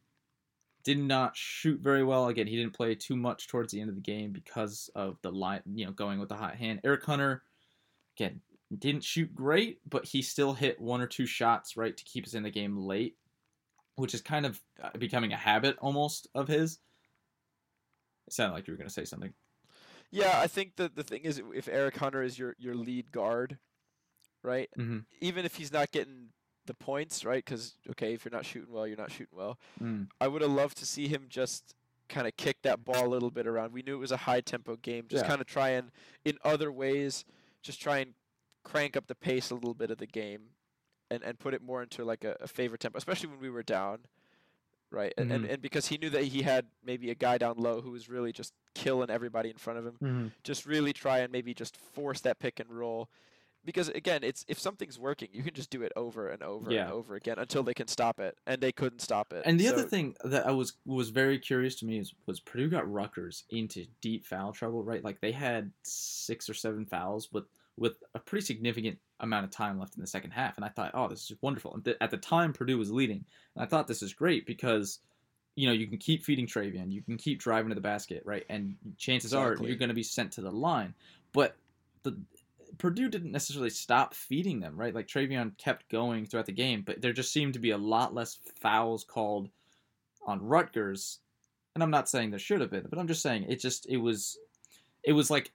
did 0.83 0.97
not 0.97 1.35
shoot 1.35 1.79
very 1.79 2.03
well. 2.03 2.27
Again, 2.27 2.47
he 2.47 2.55
didn't 2.55 2.73
play 2.73 2.95
too 2.95 3.15
much 3.15 3.47
towards 3.47 3.71
the 3.71 3.79
end 3.81 3.89
of 3.89 3.95
the 3.95 4.01
game 4.01 4.31
because 4.31 4.89
of 4.95 5.17
the 5.21 5.31
line, 5.31 5.61
you 5.73 5.85
know, 5.85 5.91
going 5.91 6.19
with 6.19 6.29
the 6.29 6.35
hot 6.35 6.55
hand. 6.55 6.81
Eric 6.83 7.03
Hunter, 7.05 7.43
again, 8.17 8.41
didn't 8.77 9.03
shoot 9.03 9.33
great, 9.35 9.79
but 9.89 10.05
he 10.05 10.21
still 10.21 10.53
hit 10.53 10.79
one 10.79 11.01
or 11.01 11.07
two 11.07 11.25
shots 11.25 11.75
right 11.75 11.95
to 11.95 12.03
keep 12.05 12.25
us 12.25 12.33
in 12.33 12.43
the 12.43 12.49
game 12.49 12.77
late, 12.77 13.17
which 13.95 14.13
is 14.13 14.21
kind 14.21 14.45
of 14.45 14.59
uh, 14.81 14.89
becoming 14.97 15.33
a 15.33 15.37
habit 15.37 15.77
almost 15.79 16.27
of 16.33 16.47
his. 16.47 16.79
It 18.27 18.33
sounded 18.33 18.53
like 18.53 18.67
you 18.67 18.73
were 18.73 18.77
going 18.77 18.87
to 18.87 18.93
say 18.93 19.05
something. 19.05 19.33
Yeah, 20.11 20.39
I 20.39 20.47
think 20.47 20.75
that 20.75 20.95
the 20.95 21.03
thing 21.03 21.21
is, 21.21 21.41
if 21.53 21.67
Eric 21.69 21.97
Hunter 21.97 22.21
is 22.21 22.37
your 22.37 22.55
your 22.59 22.75
lead 22.75 23.11
guard, 23.11 23.57
right? 24.43 24.69
Mhm. 24.77 25.05
Even 25.21 25.45
if 25.45 25.55
he's 25.55 25.71
not 25.71 25.91
getting 25.91 26.29
the 26.71 26.83
points, 26.85 27.25
right? 27.25 27.43
Because 27.43 27.75
okay, 27.91 28.13
if 28.13 28.23
you're 28.25 28.31
not 28.31 28.45
shooting 28.45 28.73
well, 28.73 28.87
you're 28.87 28.97
not 28.97 29.11
shooting 29.11 29.35
well. 29.37 29.57
Mm. 29.81 30.07
I 30.19 30.27
would 30.27 30.41
have 30.41 30.51
loved 30.51 30.77
to 30.77 30.85
see 30.85 31.07
him 31.07 31.25
just 31.29 31.75
kind 32.09 32.27
of 32.27 32.35
kick 32.37 32.61
that 32.63 32.83
ball 32.85 33.05
a 33.05 33.09
little 33.09 33.31
bit 33.31 33.47
around. 33.47 33.73
We 33.73 33.81
knew 33.83 33.95
it 33.95 33.99
was 33.99 34.11
a 34.11 34.17
high 34.17 34.41
tempo 34.41 34.75
game. 34.77 35.05
Just 35.09 35.23
Yeah. 35.25 35.29
kind 35.29 35.41
of 35.41 35.47
try 35.47 35.69
and, 35.69 35.91
in 36.25 36.37
other 36.43 36.71
ways, 36.71 37.25
just 37.61 37.81
try 37.81 37.99
and 37.99 38.13
crank 38.63 38.95
up 38.97 39.07
the 39.07 39.15
pace 39.15 39.49
a 39.49 39.55
little 39.55 39.73
bit 39.73 39.91
of 39.91 39.97
the 39.97 40.07
game, 40.07 40.41
and 41.09 41.23
and 41.23 41.39
put 41.39 41.53
it 41.53 41.61
more 41.61 41.81
into 41.83 42.03
like 42.05 42.23
a, 42.23 42.37
a 42.39 42.47
favorite 42.47 42.79
tempo, 42.81 42.97
especially 42.97 43.29
when 43.29 43.39
we 43.39 43.49
were 43.49 43.63
down. 43.63 43.99
Right, 44.89 45.13
and, 45.17 45.31
and 45.31 45.45
Mhm. 45.45 45.53
and 45.53 45.61
because 45.61 45.87
he 45.87 45.97
knew 45.97 46.09
that 46.09 46.25
he 46.25 46.41
had 46.41 46.65
maybe 46.83 47.11
a 47.11 47.15
guy 47.15 47.37
down 47.37 47.55
low 47.57 47.79
who 47.79 47.91
was 47.91 48.09
really 48.09 48.33
just 48.33 48.53
killing 48.73 49.09
everybody 49.09 49.49
in 49.49 49.55
front 49.57 49.79
of 49.79 49.85
him 49.85 50.31
just 50.43 50.65
really 50.65 50.91
try 50.93 51.19
and 51.19 51.31
maybe 51.31 51.53
just 51.53 51.77
force 51.77 52.19
that 52.21 52.39
pick 52.39 52.59
and 52.59 52.69
roll 52.69 53.09
because 53.65 53.89
again 53.89 54.21
it's 54.23 54.43
if 54.47 54.59
something's 54.59 54.97
working 54.99 55.29
you 55.31 55.43
can 55.43 55.53
just 55.53 55.69
do 55.69 55.81
it 55.83 55.91
over 55.95 56.29
and 56.29 56.41
over 56.43 56.71
Yeah. 56.71 56.83
and 56.85 56.91
over 56.93 57.15
again 57.15 57.37
until 57.37 57.63
they 57.63 57.73
can 57.73 57.87
stop 57.87 58.19
it 58.19 58.37
and 58.47 58.61
they 58.61 58.71
couldn't 58.71 58.99
stop 59.01 59.33
it 59.33 59.43
And 59.45 59.59
the 59.59 59.67
other 59.67 59.83
thing 59.83 60.15
that 60.23 60.47
I 60.47 60.51
was 60.51 60.73
was 60.85 61.09
very 61.09 61.37
curious 61.39 61.75
to 61.77 61.85
me 61.85 61.99
is 61.99 62.13
was 62.25 62.39
Purdue 62.39 62.69
got 62.69 62.91
Rutgers 62.91 63.43
into 63.49 63.85
deep 64.01 64.25
foul 64.25 64.51
trouble, 64.51 64.83
right? 64.83 65.03
Like 65.03 65.21
they 65.21 65.31
had 65.31 65.71
six 65.83 66.49
or 66.49 66.53
seven 66.53 66.85
fouls 66.85 67.31
with 67.31 67.45
with 67.77 67.93
a 68.13 68.19
pretty 68.19 68.45
significant 68.45 68.97
amount 69.21 69.45
of 69.45 69.51
time 69.51 69.79
left 69.79 69.95
in 69.95 70.01
the 70.01 70.07
second 70.07 70.31
half, 70.31 70.55
and 70.57 70.65
I 70.65 70.69
thought, 70.69 70.91
oh, 70.93 71.07
this 71.07 71.31
is 71.31 71.37
wonderful. 71.41 71.73
And 71.73 71.85
th- 71.85 71.97
at 72.01 72.11
the 72.11 72.17
time, 72.17 72.51
Purdue 72.53 72.77
was 72.77 72.91
leading, 72.91 73.23
and 73.55 73.63
I 73.63 73.65
thought 73.65 73.87
this 73.87 74.01
is 74.03 74.13
great 74.13 74.45
because 74.45 74.99
you 75.55 75.67
know 75.67 75.73
you 75.73 75.87
can 75.87 75.97
keep 75.97 76.23
feeding 76.23 76.45
Trevion, 76.47 76.91
you 76.91 77.01
can 77.01 77.17
keep 77.17 77.39
driving 77.39 77.69
to 77.69 77.75
the 77.75 77.81
basket, 77.81 78.23
right? 78.25 78.45
And 78.49 78.75
chances 78.97 79.33
Exactly. 79.33 79.65
are 79.65 79.69
you're 79.69 79.77
going 79.77 79.89
to 79.89 79.95
be 79.95 80.03
sent 80.03 80.31
to 80.33 80.41
the 80.41 80.51
line, 80.51 80.93
but 81.33 81.55
the 82.03 82.17
Purdue 82.81 83.09
didn't 83.09 83.31
necessarily 83.31 83.69
stop 83.69 84.15
feeding 84.15 84.59
them, 84.59 84.75
right? 84.75 84.95
Like 84.95 85.07
Trevion 85.07 85.55
kept 85.59 85.87
going 85.89 86.25
throughout 86.25 86.47
the 86.47 86.51
game, 86.51 86.81
but 86.81 86.99
there 86.99 87.13
just 87.13 87.31
seemed 87.31 87.53
to 87.53 87.59
be 87.59 87.69
a 87.69 87.77
lot 87.77 88.15
less 88.15 88.39
fouls 88.59 89.03
called 89.03 89.49
on 90.25 90.41
Rutgers. 90.41 91.19
And 91.75 91.83
I'm 91.83 91.91
not 91.91 92.09
saying 92.09 92.31
there 92.31 92.39
should 92.39 92.59
have 92.59 92.71
been, 92.71 92.87
but 92.89 92.97
I'm 92.97 93.07
just 93.07 93.21
saying 93.21 93.45
it 93.47 93.59
just 93.61 93.87
it 93.87 93.97
was 93.97 94.39
it 95.03 95.13
was 95.13 95.29
like 95.29 95.51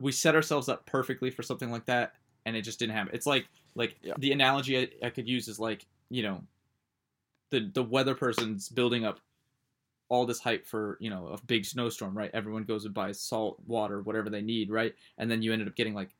we 0.00 0.10
set 0.10 0.34
ourselves 0.34 0.68
up 0.68 0.84
perfectly 0.84 1.30
for 1.30 1.44
something 1.44 1.70
like 1.70 1.86
that 1.86 2.14
and 2.44 2.56
it 2.56 2.62
just 2.62 2.80
didn't 2.80 2.96
happen. 2.96 3.14
It's 3.14 3.26
like 3.26 3.46
like 3.76 3.94
Yeah. 4.02 4.14
the 4.18 4.32
analogy 4.32 4.76
I, 4.78 5.06
I 5.06 5.10
could 5.10 5.28
use 5.28 5.46
is 5.46 5.60
like, 5.60 5.86
you 6.10 6.24
know, 6.24 6.42
the 7.50 7.70
the 7.72 7.84
weather 7.84 8.16
person's 8.16 8.68
building 8.68 9.04
up 9.04 9.20
all 10.08 10.26
this 10.26 10.40
hype 10.40 10.66
for 10.66 10.96
you 11.00 11.08
know 11.08 11.28
a 11.28 11.38
big 11.44 11.64
snowstorm, 11.64 12.18
right? 12.18 12.32
Everyone 12.34 12.64
goes 12.64 12.84
and 12.84 12.92
buys 12.92 13.20
salt, 13.20 13.60
water, 13.64 14.02
whatever 14.02 14.28
they 14.28 14.42
need, 14.42 14.72
right? 14.72 14.96
And 15.18 15.30
then 15.30 15.40
you 15.40 15.52
ended 15.52 15.68
up 15.68 15.76
getting 15.76 15.94
like 15.94 16.10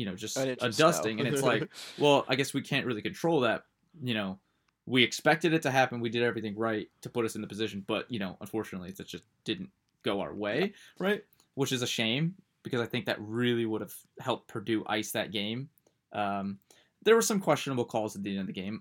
you 0.00 0.06
know, 0.06 0.14
just 0.14 0.38
a 0.38 0.56
dusting, 0.70 1.20
and 1.20 1.28
it's 1.28 1.42
like, 1.42 1.68
well, 1.98 2.24
I 2.26 2.34
guess 2.34 2.54
we 2.54 2.62
can't 2.62 2.86
really 2.86 3.02
control 3.02 3.40
that. 3.40 3.64
You 4.02 4.14
know, 4.14 4.38
we 4.86 5.02
expected 5.02 5.52
it 5.52 5.60
to 5.60 5.70
happen. 5.70 6.00
We 6.00 6.08
did 6.08 6.22
everything 6.22 6.56
right 6.56 6.88
to 7.02 7.10
put 7.10 7.26
us 7.26 7.34
in 7.34 7.42
the 7.42 7.46
position, 7.46 7.84
but 7.86 8.10
you 8.10 8.18
know, 8.18 8.38
unfortunately, 8.40 8.88
it 8.88 9.06
just 9.06 9.24
didn't 9.44 9.68
go 10.02 10.22
our 10.22 10.34
way, 10.34 10.72
right? 10.98 11.22
Which 11.54 11.70
is 11.70 11.82
a 11.82 11.86
shame 11.86 12.34
because 12.62 12.80
I 12.80 12.86
think 12.86 13.04
that 13.04 13.18
really 13.20 13.66
would 13.66 13.82
have 13.82 13.92
helped 14.20 14.48
Purdue 14.48 14.84
ice 14.86 15.12
that 15.12 15.32
game. 15.32 15.68
Um, 16.14 16.58
there 17.02 17.14
were 17.14 17.20
some 17.20 17.38
questionable 17.38 17.84
calls 17.84 18.16
at 18.16 18.22
the 18.22 18.30
end 18.30 18.40
of 18.40 18.46
the 18.46 18.54
game, 18.54 18.80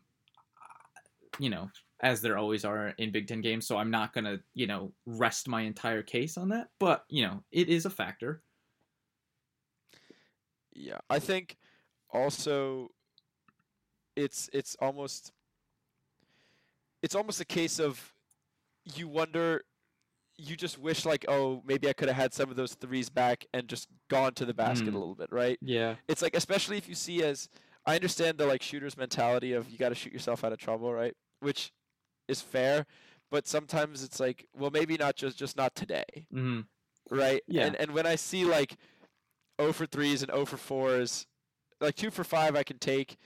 you 1.37 1.49
know, 1.49 1.69
as 1.99 2.21
there 2.21 2.37
always 2.37 2.63
are 2.63 2.93
in 2.97 3.11
Big 3.11 3.27
Ten 3.27 3.41
games. 3.41 3.67
So 3.67 3.75
I'm 3.75 3.91
not 3.91 4.13
gonna, 4.13 4.39
you 4.53 4.67
know, 4.67 4.93
rest 5.05 5.49
my 5.49 5.63
entire 5.63 6.01
case 6.01 6.37
on 6.37 6.47
that. 6.47 6.69
But 6.79 7.03
you 7.09 7.23
know, 7.23 7.43
it 7.51 7.67
is 7.67 7.85
a 7.85 7.89
factor. 7.89 8.41
Yeah, 10.79 10.97
I 11.09 11.19
think 11.19 11.57
also 12.11 12.89
it's 14.15 14.49
it's 14.53 14.75
almost 14.79 15.31
it's 17.01 17.15
almost 17.15 17.39
a 17.41 17.45
case 17.45 17.79
of 17.79 18.13
you 18.95 19.07
wonder 19.07 19.63
you 20.37 20.55
just 20.55 20.77
wish 20.79 21.05
like 21.05 21.25
oh 21.27 21.61
maybe 21.65 21.89
I 21.89 21.93
could 21.93 22.07
have 22.07 22.15
had 22.17 22.33
some 22.33 22.49
of 22.49 22.55
those 22.55 22.73
threes 22.75 23.09
back 23.09 23.45
and 23.53 23.67
just 23.67 23.87
gone 24.09 24.33
to 24.35 24.45
the 24.45 24.53
basket 24.53 24.89
Mm. 24.91 24.95
a 24.95 24.99
little 24.99 25.15
bit, 25.15 25.31
right? 25.31 25.57
Yeah. 25.61 25.95
It's 26.07 26.21
like 26.21 26.35
especially 26.35 26.77
if 26.77 26.87
you 26.87 26.95
see 26.95 27.23
as 27.23 27.49
I 27.85 27.95
understand 27.95 28.37
the 28.37 28.45
like 28.45 28.61
shooter's 28.61 28.95
mentality 28.97 29.53
of 29.53 29.69
you 29.69 29.77
got 29.77 29.89
to 29.89 29.95
shoot 29.95 30.13
yourself 30.13 30.43
out 30.43 30.53
of 30.53 30.59
trouble, 30.59 30.93
right? 30.93 31.15
Which 31.41 31.71
is 32.27 32.41
fair, 32.41 32.85
but 33.29 33.47
sometimes 33.47 34.03
it's 34.03 34.19
like 34.19 34.47
well 34.55 34.71
maybe 34.71 34.95
not 34.97 35.15
just 35.17 35.37
just 35.37 35.57
not 35.57 35.75
today 35.75 36.25
hmm 36.31 36.61
right? 37.11 37.41
Yeah. 37.47 37.65
And 37.65 37.75
and 37.75 37.91
when 37.91 38.05
I 38.05 38.15
see 38.15 38.45
like 38.45 38.77
0 39.59 39.73
for 39.73 39.85
threes 39.85 40.21
and 40.23 40.31
0 40.31 40.45
for 40.45 40.57
fours, 40.57 41.27
like 41.79 41.95
two 41.95 42.11
for 42.11 42.23
five 42.23 42.55
I 42.55 42.63
can 42.63 42.77
take. 42.79 43.17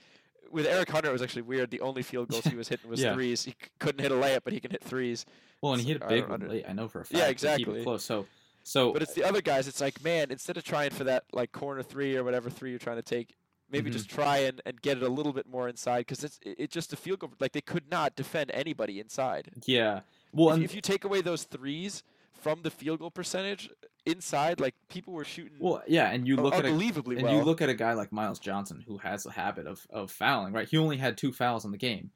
With 0.50 0.66
Eric 0.66 0.90
Hunter, 0.90 1.08
it 1.08 1.12
was 1.12 1.22
actually 1.22 1.42
weird. 1.42 1.70
The 1.70 1.80
only 1.80 2.02
field 2.02 2.28
goals 2.28 2.44
he 2.44 2.54
was 2.62 2.68
hitting 2.68 2.88
was 2.90 3.00
Yeah. 3.02 3.14
threes. 3.14 3.44
He 3.44 3.52
c- 3.52 3.56
couldn't 3.80 4.00
hit 4.00 4.12
a 4.12 4.14
layup, 4.14 4.40
but 4.44 4.52
he 4.52 4.60
can 4.60 4.70
hit 4.70 4.84
threes. 4.84 5.24
Well, 5.62 5.72
and 5.72 5.82
he 5.82 5.92
hit 5.92 6.02
a 6.02 6.06
big 6.06 6.28
one 6.28 6.46
late. 6.48 6.64
I 6.68 6.72
know 6.72 6.86
for 6.88 7.00
a 7.00 7.04
fact. 7.04 7.12
Yeah, 7.18 7.26
to 7.26 7.34
keep 7.34 7.44
it 7.44 7.60
exactly. 7.70 7.82
close. 7.82 8.04
So, 8.04 8.26
so 8.62 8.92
But 8.92 9.02
it's 9.02 9.14
the 9.14 9.24
other 9.24 9.40
guys. 9.40 9.66
It's 9.66 9.80
like, 9.80 10.02
man, 10.04 10.30
instead 10.30 10.56
of 10.56 10.62
trying 10.64 10.90
for 10.90 11.04
that 11.04 11.24
like 11.32 11.50
corner 11.52 11.82
three 11.82 12.16
or 12.16 12.22
whatever 12.22 12.50
three 12.50 12.70
you're 12.70 12.78
trying 12.78 12.96
to 12.96 13.02
take, 13.02 13.34
maybe 13.70 13.90
Mhm. 13.90 13.94
just 13.94 14.08
try 14.10 14.38
and, 14.38 14.60
and 14.66 14.80
get 14.80 14.98
it 14.98 15.02
a 15.02 15.08
little 15.08 15.32
bit 15.32 15.46
more 15.48 15.68
inside 15.68 16.00
because 16.00 16.22
it's 16.22 16.38
it, 16.42 16.70
just 16.70 16.92
a 16.92 16.96
field 16.96 17.18
goal. 17.20 17.32
Like 17.40 17.52
they 17.52 17.60
could 17.62 17.90
not 17.90 18.14
defend 18.14 18.50
anybody 18.52 19.00
inside. 19.00 19.50
yeah. 19.66 20.00
Well, 20.32 20.50
if, 20.50 20.54
and, 20.56 20.64
if 20.64 20.74
you 20.74 20.80
take 20.80 21.04
away 21.04 21.20
those 21.22 21.44
threes 21.44 22.02
from 22.32 22.62
the 22.62 22.70
field 22.70 22.98
goal 23.00 23.10
percentage 23.10 23.70
inside, 24.06 24.60
like 24.60 24.74
people 24.88 25.12
were 25.12 25.24
shooting 25.24 25.58
well, 25.58 25.82
yeah, 25.86 26.10
and 26.10 26.26
you 26.26 26.36
look 26.36 26.54
at 26.54 26.64
a 26.64 26.68
unbelievably 26.68 27.18
and 27.18 27.30
you 27.30 27.42
look 27.42 27.62
at 27.62 27.68
a 27.68 27.74
guy 27.74 27.94
like 27.94 28.12
Myles 28.12 28.38
Johnson 28.38 28.82
who 28.86 28.98
has 28.98 29.26
a 29.26 29.30
habit 29.30 29.66
of 29.66 29.86
of 29.90 30.10
fouling. 30.10 30.52
Right. 30.52 30.68
He 30.68 30.76
only 30.76 30.96
had 30.96 31.16
two 31.16 31.32
fouls 31.32 31.64
in 31.64 31.70
the 31.70 31.78
game, 31.78 32.10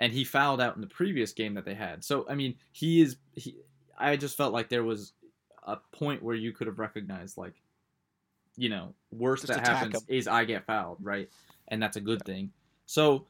and 0.00 0.12
he 0.12 0.24
fouled 0.24 0.60
out 0.60 0.74
in 0.74 0.80
the 0.80 0.86
previous 0.86 1.32
game 1.32 1.54
that 1.54 1.64
they 1.64 1.74
had. 1.74 2.04
So 2.04 2.26
I 2.28 2.34
mean, 2.34 2.56
he 2.72 3.00
is. 3.00 3.16
He, 3.32 3.56
I 3.98 4.16
just 4.16 4.36
felt 4.36 4.52
like 4.52 4.68
there 4.68 4.84
was 4.84 5.12
a 5.62 5.78
point 5.92 6.22
where 6.22 6.36
you 6.36 6.52
could 6.52 6.66
have 6.66 6.78
recognized 6.78 7.36
like, 7.36 7.54
you 8.56 8.68
know, 8.68 8.94
worst 9.10 9.46
Just 9.46 9.58
that 9.58 9.66
happens 9.66 9.94
him. 9.94 10.02
is 10.08 10.28
I 10.28 10.44
get 10.44 10.66
fouled, 10.66 10.98
right? 11.00 11.28
And 11.68 11.82
that's 11.82 11.96
a 11.96 12.00
good 12.00 12.24
thing. 12.24 12.52
So 12.84 13.26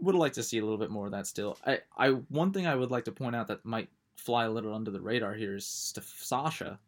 would 0.00 0.14
like 0.14 0.34
to 0.34 0.42
see 0.42 0.58
a 0.58 0.62
little 0.62 0.78
bit 0.78 0.90
more 0.90 1.06
of 1.06 1.12
that 1.12 1.26
still. 1.26 1.56
I, 1.66 1.80
I 1.96 2.08
one 2.10 2.52
thing 2.52 2.66
I 2.66 2.74
would 2.74 2.90
like 2.90 3.04
to 3.04 3.12
point 3.12 3.36
out 3.36 3.48
that 3.48 3.64
might 3.64 3.88
fly 4.16 4.44
a 4.44 4.50
little 4.50 4.74
under 4.74 4.90
the 4.90 5.00
radar 5.00 5.34
here 5.34 5.54
is 5.54 5.66
Sasha, 5.66 6.78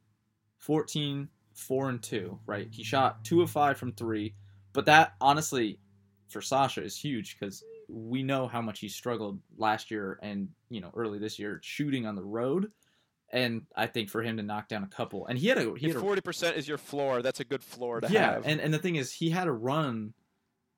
14, 0.64 1.28
4 1.52 1.88
and 1.90 2.02
2, 2.02 2.38
right? 2.46 2.68
He 2.70 2.82
shot 2.82 3.22
2 3.24 3.42
of 3.42 3.50
5 3.50 3.76
from 3.76 3.92
3, 3.92 4.34
but 4.72 4.86
that 4.86 5.12
honestly 5.20 5.78
for 6.28 6.40
Sasha 6.40 6.82
is 6.82 6.96
huge 6.96 7.38
cuz 7.38 7.62
we 7.86 8.22
know 8.22 8.48
how 8.48 8.62
much 8.62 8.80
he 8.80 8.88
struggled 8.88 9.38
last 9.58 9.90
year 9.90 10.18
and, 10.22 10.48
you 10.70 10.80
know, 10.80 10.90
early 10.96 11.18
this 11.18 11.38
year 11.38 11.60
shooting 11.62 12.06
on 12.06 12.14
the 12.16 12.24
road. 12.24 12.72
And 13.28 13.66
I 13.76 13.88
think 13.88 14.08
for 14.08 14.22
him 14.22 14.38
to 14.38 14.42
knock 14.42 14.68
down 14.68 14.84
a 14.84 14.88
couple, 14.88 15.26
and 15.26 15.38
he 15.38 15.48
had 15.48 15.58
a 15.58 15.74
he 15.76 15.88
had 15.88 15.96
forty 15.98 16.22
percent 16.22 16.56
is 16.56 16.66
your 16.66 16.78
floor, 16.78 17.20
that's 17.20 17.40
a 17.40 17.44
good 17.44 17.64
floor 17.64 18.00
to 18.00 18.10
yeah, 18.10 18.34
have. 18.34 18.44
Yeah, 18.44 18.50
and 18.50 18.60
and 18.60 18.72
the 18.72 18.78
thing 18.78 18.94
is, 18.94 19.12
he 19.12 19.28
had 19.28 19.48
a 19.48 19.52
run, 19.52 20.14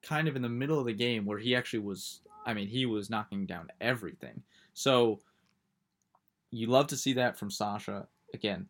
kind 0.02 0.26
of 0.26 0.37
in 0.37 0.43
the 0.43 0.49
middle 0.49 0.78
of 0.78 0.87
the 0.87 0.95
game 0.95 1.26
where 1.26 1.38
he 1.38 1.55
actually 1.55 1.81
was. 1.81 2.23
I 2.47 2.55
mean, 2.55 2.69
he 2.69 2.87
was 2.87 3.11
knocking 3.11 3.45
down 3.45 3.69
everything. 3.81 4.43
So 4.73 5.21
you 6.50 6.66
love 6.69 6.87
to 6.88 6.97
see 6.97 7.12
that 7.14 7.38
from 7.38 7.50
Sasha 7.50 8.09
again. 8.33 8.69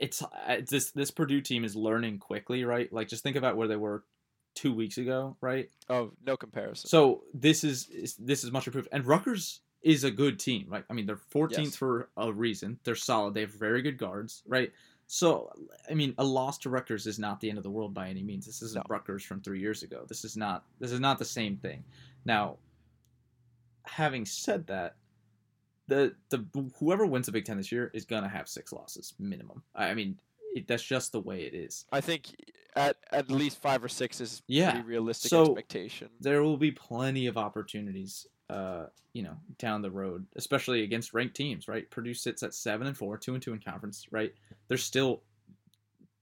It's 0.00 0.22
this 0.68 0.90
this 0.90 1.10
Purdue 1.10 1.40
team 1.40 1.64
is 1.64 1.76
learning 1.76 2.18
quickly, 2.18 2.64
right? 2.64 2.92
Like 2.92 3.08
just 3.08 3.22
think 3.22 3.36
about 3.36 3.56
where 3.56 3.68
they 3.68 3.76
were 3.76 4.04
two 4.54 4.72
weeks 4.74 4.98
ago, 4.98 5.36
right? 5.40 5.70
oh, 5.88 6.12
no 6.26 6.36
comparison. 6.36 6.88
So 6.88 7.22
this 7.32 7.64
is, 7.64 7.88
is 7.88 8.14
this 8.16 8.44
is 8.44 8.50
much 8.52 8.66
improved, 8.66 8.88
and 8.92 9.06
Rutgers 9.06 9.60
is 9.82 10.04
a 10.04 10.10
good 10.10 10.38
team, 10.38 10.66
right? 10.68 10.84
I 10.90 10.92
mean, 10.92 11.06
they're 11.06 11.16
14th 11.16 11.58
Yes. 11.58 11.76
for 11.76 12.08
a 12.16 12.32
reason. 12.32 12.78
They're 12.84 12.94
solid. 12.94 13.34
They 13.34 13.40
have 13.40 13.50
very 13.50 13.82
good 13.82 13.98
guards, 13.98 14.42
right? 14.46 14.70
So, 15.08 15.50
I 15.90 15.94
mean, 15.94 16.14
a 16.18 16.24
loss 16.24 16.58
to 16.58 16.70
Rutgers 16.70 17.06
is 17.06 17.18
not 17.18 17.40
the 17.40 17.48
end 17.48 17.58
of 17.58 17.64
the 17.64 17.70
world 17.70 17.92
by 17.92 18.08
any 18.08 18.22
means. 18.22 18.46
This 18.46 18.62
isn't 18.62 18.86
No. 18.88 18.94
Rutgers 18.94 19.24
from 19.24 19.40
three 19.40 19.58
years 19.60 19.82
ago. 19.82 20.04
This 20.08 20.24
is 20.24 20.36
not. 20.36 20.64
This 20.78 20.92
is 20.92 21.00
not 21.00 21.18
the 21.18 21.24
same 21.24 21.56
thing. 21.56 21.82
Now, 22.24 22.58
having 23.84 24.24
said 24.24 24.66
that, 24.68 24.96
the 25.88 26.14
the 26.30 26.44
whoever 26.78 27.06
wins 27.06 27.26
the 27.26 27.32
Big 27.32 27.44
Ten 27.44 27.56
this 27.56 27.72
year 27.72 27.90
is 27.94 28.04
gonna 28.04 28.28
have 28.28 28.48
six 28.48 28.72
losses 28.72 29.14
minimum. 29.18 29.62
I 29.74 29.88
I 29.90 29.94
mean, 29.94 30.18
it, 30.54 30.66
that's 30.68 30.82
just 30.82 31.12
the 31.12 31.20
way 31.20 31.42
it 31.42 31.54
is. 31.54 31.84
I 31.92 32.00
think 32.00 32.28
at 32.76 32.96
at 33.10 33.30
least 33.30 33.60
five 33.60 33.82
or 33.84 33.88
six 33.88 34.20
is 34.20 34.42
Yeah. 34.46 34.72
pretty 34.72 34.86
realistic 34.86 35.28
So- 35.30 35.42
expectation. 35.42 36.08
there 36.20 36.42
will 36.42 36.56
be 36.56 36.70
plenty 36.70 37.26
of 37.26 37.36
opportunities, 37.36 38.26
uh, 38.48 38.86
you 39.12 39.22
know, 39.22 39.36
down 39.58 39.82
the 39.82 39.90
road, 39.90 40.26
especially 40.36 40.82
against 40.82 41.12
ranked 41.12 41.36
teams, 41.36 41.68
right? 41.68 41.90
Purdue 41.90 42.14
sits 42.14 42.42
at 42.42 42.54
seven 42.54 42.86
and 42.86 42.96
four, 42.96 43.18
two 43.18 43.34
and 43.34 43.42
two 43.42 43.52
in 43.52 43.60
conference, 43.60 44.06
right? 44.10 44.32
They're 44.68 44.78
still 44.78 45.22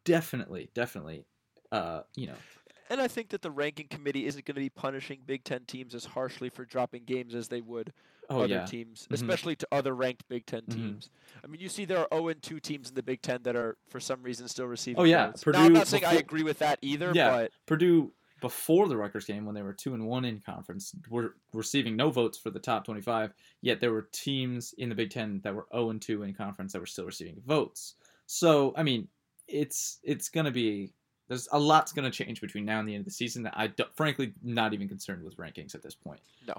definitely, 0.05 0.71
definitely, 0.75 1.25
uh, 1.73 2.03
you 2.17 2.27
know, 2.27 2.37
And 2.89 3.01
I 3.01 3.07
think 3.07 3.29
that 3.29 3.43
the 3.43 3.53
ranking 3.53 3.87
committee 3.87 4.27
isn't 4.27 4.45
going 4.45 4.57
to 4.57 4.61
be 4.61 4.69
punishing 4.71 5.21
Big 5.25 5.45
Ten 5.45 5.65
teams 5.65 5.95
as 5.95 6.05
harshly 6.07 6.49
for 6.49 6.65
dropping 6.65 7.05
games 7.05 7.37
as 7.37 7.47
they 7.47 7.61
would 7.61 7.93
oh 8.31 8.41
other 8.43 8.55
yeah, 8.55 8.65
teams, 8.67 9.07
Mhm. 9.09 9.15
especially 9.15 9.57
to 9.57 9.69
other 9.73 9.95
ranked 9.95 10.27
Big 10.29 10.47
10 10.47 10.63
Mhm. 10.63 10.73
teams. 10.75 11.11
I 11.45 11.47
mean, 11.47 11.61
you 11.61 11.69
see 11.69 11.85
there 11.85 11.99
are 11.99 12.09
0 12.13 12.29
and 12.29 12.43
2 12.43 12.61
teams 12.61 12.89
in 12.89 12.95
the 12.95 13.03
Big 13.03 13.21
Ten 13.23 13.43
that 13.43 13.57
are 13.57 13.77
for 13.89 14.01
some 14.01 14.23
reason 14.23 14.49
still 14.49 14.67
receiving. 14.67 15.01
Oh, 15.01 15.05
yeah, 15.05 15.27
votes. 15.33 15.47
now, 15.47 15.53
I'm 15.65 15.73
not 15.73 15.89
saying 15.89 16.05
I 16.05 16.15
agree 16.15 16.43
with 16.43 16.59
that 16.61 16.79
either, 16.83 17.13
Yeah. 17.15 17.31
but 17.31 17.53
Purdue 17.67 18.13
before 18.41 18.89
the 18.89 18.97
Rutgers 18.97 19.27
game 19.27 19.45
when 19.45 19.55
they 19.55 19.63
were 19.63 19.75
two 19.75 19.93
and 19.93 20.07
one 20.07 20.25
in 20.25 20.41
conference 20.41 20.95
were 21.11 21.37
receiving 21.53 21.95
no 21.97 22.11
votes 22.11 22.39
for 22.39 22.49
the 22.51 22.59
top 22.61 22.85
twenty-five. 22.87 23.35
Yet 23.61 23.81
there 23.81 23.93
were 23.93 24.09
teams 24.13 24.73
in 24.75 24.89
the 24.89 24.95
Big 24.95 25.11
Ten 25.11 25.41
that 25.43 25.55
were 25.55 25.67
zero 25.73 25.91
and 25.91 26.01
two 26.01 26.23
in 26.23 26.33
conference 26.33 26.73
that 26.73 26.81
were 26.81 26.87
still 26.87 27.05
receiving 27.05 27.41
votes. 27.47 27.97
So 28.27 28.73
I 28.77 28.83
mean, 28.83 29.09
it's 29.47 29.99
it's 30.03 30.29
gonna 30.31 30.51
be 30.51 30.93
there's 31.29 31.49
a 31.53 31.59
lot's 31.59 31.93
gonna 31.93 32.11
change 32.11 32.41
between 32.41 32.65
now 32.65 32.81
and 32.81 32.89
the 32.89 32.95
end 32.95 33.03
of 33.03 33.05
the 33.07 33.11
season 33.11 33.43
that 33.43 33.57
I 33.59 33.73
frankly 33.95 34.33
not 34.43 34.73
even 34.73 34.89
concerned 34.89 35.23
with 35.23 35.37
rankings 35.37 35.75
at 35.75 35.83
this 35.83 35.95
point. 35.95 36.21
No. 36.47 36.55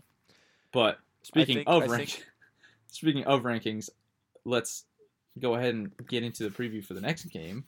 But 0.72 1.00
speaking 1.24 1.56
think- 1.58 1.70
of 1.70 1.84
I 1.84 1.86
rank, 1.88 2.10
think- 2.10 2.26
speaking 2.88 3.24
of 3.26 3.44
rankings, 3.44 3.90
let's 4.46 4.86
go 5.40 5.56
ahead 5.56 5.74
and 5.76 5.92
get 6.08 6.24
into 6.24 6.44
the 6.44 6.50
preview 6.50 6.84
for 6.84 6.94
the 6.94 7.02
next 7.02 7.26
game. 7.26 7.66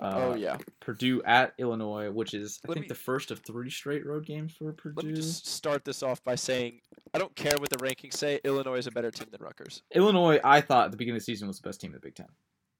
Uh, 0.00 0.12
oh 0.14 0.34
yeah. 0.34 0.56
Purdue 0.80 1.22
at 1.24 1.52
Illinois, 1.58 2.10
which 2.10 2.32
is 2.34 2.58
I 2.64 2.68
Let 2.68 2.74
think 2.74 2.84
me- 2.84 2.88
the 2.88 2.94
first 2.94 3.30
of 3.30 3.40
three 3.40 3.70
straight 3.70 4.04
road 4.06 4.24
games 4.26 4.54
for 4.56 4.72
Purdue. 4.72 4.94
Let 4.96 5.06
me 5.06 5.12
just 5.14 5.46
start 5.46 5.84
this 5.84 6.02
off 6.02 6.22
by 6.24 6.34
saying 6.34 6.80
I 7.14 7.18
don't 7.18 7.34
care 7.36 7.54
what 7.58 7.70
the 7.70 7.76
rankings 7.78 8.14
say. 8.14 8.40
Illinois 8.44 8.76
is 8.78 8.86
a 8.86 8.90
better 8.90 9.10
team 9.10 9.28
than 9.30 9.40
Rutgers. 9.42 9.82
Illinois, 9.94 10.40
I 10.42 10.60
thought 10.60 10.86
at 10.86 10.90
the 10.92 10.96
beginning 10.96 11.16
of 11.16 11.22
the 11.22 11.24
season 11.24 11.46
was 11.48 11.60
the 11.60 11.68
best 11.68 11.80
team 11.80 11.90
in 11.90 11.94
the 11.94 12.00
Big 12.00 12.14
Ten. 12.14 12.26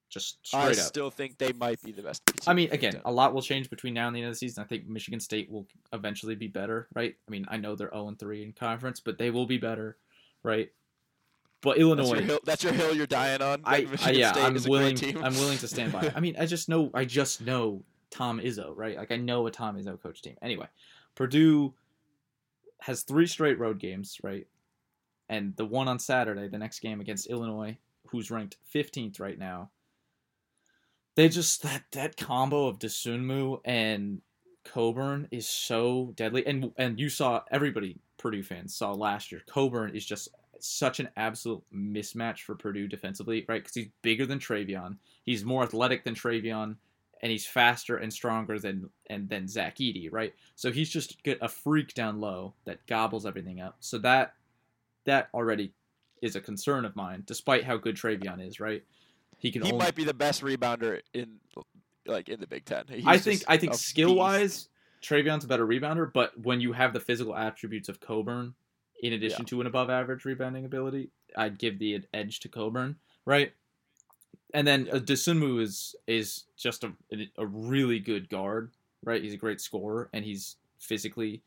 Just 0.09 0.39
I 0.53 0.63
straight 0.71 0.79
up. 0.79 0.87
still 0.87 1.09
think 1.11 1.37
they 1.37 1.51
might 1.53 1.81
be 1.83 1.91
the 1.91 2.01
best. 2.01 2.25
team 2.25 2.35
I 2.47 2.53
mean, 2.53 2.69
again, 2.71 3.01
a 3.05 3.11
lot 3.11 3.33
will 3.33 3.41
change 3.41 3.69
between 3.69 3.93
now 3.93 4.07
and 4.07 4.15
the 4.15 4.21
end 4.21 4.29
of 4.29 4.33
the 4.33 4.37
season. 4.39 4.63
I 4.63 4.67
think 4.67 4.87
Michigan 4.87 5.19
State 5.19 5.51
will 5.51 5.67
eventually 5.93 6.33
be 6.35 6.47
better, 6.47 6.87
right? 6.95 7.13
I 7.27 7.31
mean, 7.31 7.45
I 7.49 7.57
know 7.57 7.75
they're 7.75 7.91
0 7.93 8.15
3 8.17 8.43
in 8.43 8.53
conference, 8.53 8.99
but 9.01 9.17
they 9.17 9.31
will 9.31 9.45
be 9.45 9.57
better, 9.57 9.97
right? 10.47 10.69
But 11.61 11.71
that's 11.71 11.79
Illinois, 11.81 12.13
your, 12.13 12.21
hill, 12.21 12.39
that's 12.45 12.63
your 12.63 12.73
hill 12.73 12.95
you're 12.95 13.07
dying 13.07 13.41
on. 13.41 13.61
I, 13.65 13.87
I, 14.03 14.11
yeah, 14.11 14.31
State 14.31 14.43
I'm 14.43 14.63
willing. 14.69 15.17
I'm 15.23 15.33
willing 15.33 15.57
to 15.57 15.67
stand 15.67 15.91
by. 15.91 16.11
I 16.15 16.19
mean, 16.19 16.35
I 16.39 16.45
just 16.45 16.69
know. 16.69 16.89
I 16.93 17.05
just 17.05 17.41
know 17.41 17.83
Tom 18.09 18.39
Izzo, 18.39 18.73
right? 18.75 18.97
Like 18.97 19.11
I 19.11 19.17
know 19.17 19.45
a 19.47 19.51
Tom 19.51 19.75
Izzo 19.75 20.01
coach 20.01 20.21
team. 20.21 20.35
Anyway, 20.41 20.67
Purdue 21.15 21.73
has 22.79 23.01
three 23.01 23.27
straight 23.27 23.59
road 23.59 23.79
games, 23.79 24.17
right? 24.23 24.47
And 25.29 25.55
the 25.57 25.65
one 25.65 25.87
on 25.87 25.99
Saturday, 25.99 26.47
the 26.47 26.57
next 26.57 26.79
game 26.79 27.01
against 27.01 27.27
Illinois, 27.27 27.77
who's 28.07 28.31
ranked 28.31 28.55
15th 28.73 29.19
right 29.19 29.37
now. 29.37 29.71
They 31.15 31.27
just 31.27 31.63
that 31.63 31.83
that 31.91 32.15
combo 32.17 32.67
of 32.67 32.77
Dosunmu 32.79 33.61
and 33.65 34.21
Cockburn 34.67 35.27
is 35.31 35.47
so 35.47 36.13
deadly, 36.15 36.45
and 36.45 36.71
and 36.77 36.99
you 36.99 37.09
saw 37.09 37.41
everybody 37.51 37.97
Purdue 38.17 38.43
fans 38.43 38.75
saw 38.75 38.91
last 38.91 39.31
year. 39.31 39.41
Cockburn 39.47 39.95
is 39.95 40.05
just 40.05 40.29
such 40.59 40.99
an 40.99 41.09
absolute 41.15 41.63
mismatch 41.73 42.39
for 42.39 42.55
Purdue 42.55 42.87
defensively, 42.87 43.45
right? 43.47 43.61
Because 43.61 43.75
he's 43.75 43.89
bigger 44.01 44.25
than 44.25 44.39
Trevion, 44.39 44.97
he's 45.23 45.45
more 45.45 45.63
athletic 45.63 46.03
than 46.03 46.15
Trevion, 46.15 46.75
and 47.21 47.31
he's 47.31 47.45
faster 47.45 47.97
and 47.97 48.11
stronger 48.11 48.59
than 48.59 48.89
and 49.09 49.29
than 49.29 49.47
Zach 49.47 49.77
Edey, 49.77 50.09
right? 50.11 50.33
So 50.55 50.71
he's 50.71 50.89
just 50.89 51.23
get 51.23 51.37
a 51.41 51.47
freak 51.47 51.93
down 51.93 52.19
low 52.19 52.53
that 52.65 52.85
gobbles 52.87 53.25
everything 53.25 53.59
up. 53.59 53.77
So 53.79 53.97
that 53.99 54.33
that 55.05 55.29
already 55.33 55.73
is 56.21 56.35
a 56.35 56.41
concern 56.41 56.85
of 56.85 56.95
mine, 56.95 57.23
despite 57.25 57.63
how 57.63 57.77
good 57.77 57.95
Trevion 57.95 58.45
is, 58.45 58.59
right? 58.59 58.83
He 59.37 59.51
can. 59.51 59.61
He 59.61 59.71
only... 59.71 59.85
might 59.85 59.95
be 59.95 60.03
the 60.03 60.13
best 60.13 60.41
rebounder 60.41 61.01
in 61.13 61.39
like 62.07 62.29
in 62.29 62.39
the 62.39 62.47
Big 62.47 62.65
Ten. 62.65 62.85
He's 62.89 63.05
I 63.05 63.17
think 63.17 63.43
I 63.47 63.57
think 63.57 63.73
skill 63.73 64.15
wise, 64.15 64.69
Trevion's 65.01 65.45
a 65.45 65.47
better 65.47 65.65
rebounder, 65.65 66.11
but 66.11 66.39
when 66.39 66.61
you 66.61 66.73
have 66.73 66.93
the 66.93 66.99
physical 66.99 67.35
attributes 67.35 67.89
of 67.89 67.99
Cockburn, 67.99 68.53
in 69.01 69.13
addition 69.13 69.41
yeah. 69.41 69.49
to 69.49 69.61
an 69.61 69.67
above 69.67 69.89
average 69.89 70.25
rebounding 70.25 70.65
ability, 70.65 71.11
I'd 71.35 71.59
give 71.59 71.79
the 71.79 72.01
edge 72.13 72.39
to 72.41 72.49
Cockburn, 72.49 72.97
right? 73.25 73.53
And 74.53 74.65
then 74.67 74.87
uh, 74.91 74.95
Dosunmu 74.95 75.61
is 75.61 75.95
is 76.07 76.45
just 76.57 76.83
a 76.83 76.91
a 77.37 77.45
really 77.45 77.99
good 77.99 78.29
guard, 78.29 78.71
right? 79.03 79.21
He's 79.21 79.33
a 79.33 79.37
great 79.37 79.61
scorer, 79.61 80.09
and 80.13 80.23
he's 80.23 80.55
physically 80.79 81.41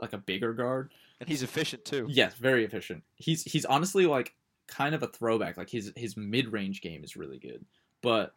like 0.00 0.12
a 0.12 0.18
bigger 0.18 0.52
guard, 0.52 0.92
and 1.20 1.28
he's 1.28 1.42
efficient 1.42 1.84
too. 1.84 2.06
Yes, 2.08 2.34
very 2.34 2.64
efficient. 2.64 3.02
He's 3.16 3.42
he's 3.42 3.64
honestly 3.64 4.06
like 4.06 4.34
kind 4.66 4.94
of 4.94 5.02
a 5.02 5.06
throwback. 5.06 5.56
Like 5.56 5.70
his 5.70 5.92
his 5.96 6.16
mid 6.16 6.52
range 6.52 6.80
game 6.80 7.04
is 7.04 7.16
really 7.16 7.38
good, 7.38 7.64
but 8.02 8.34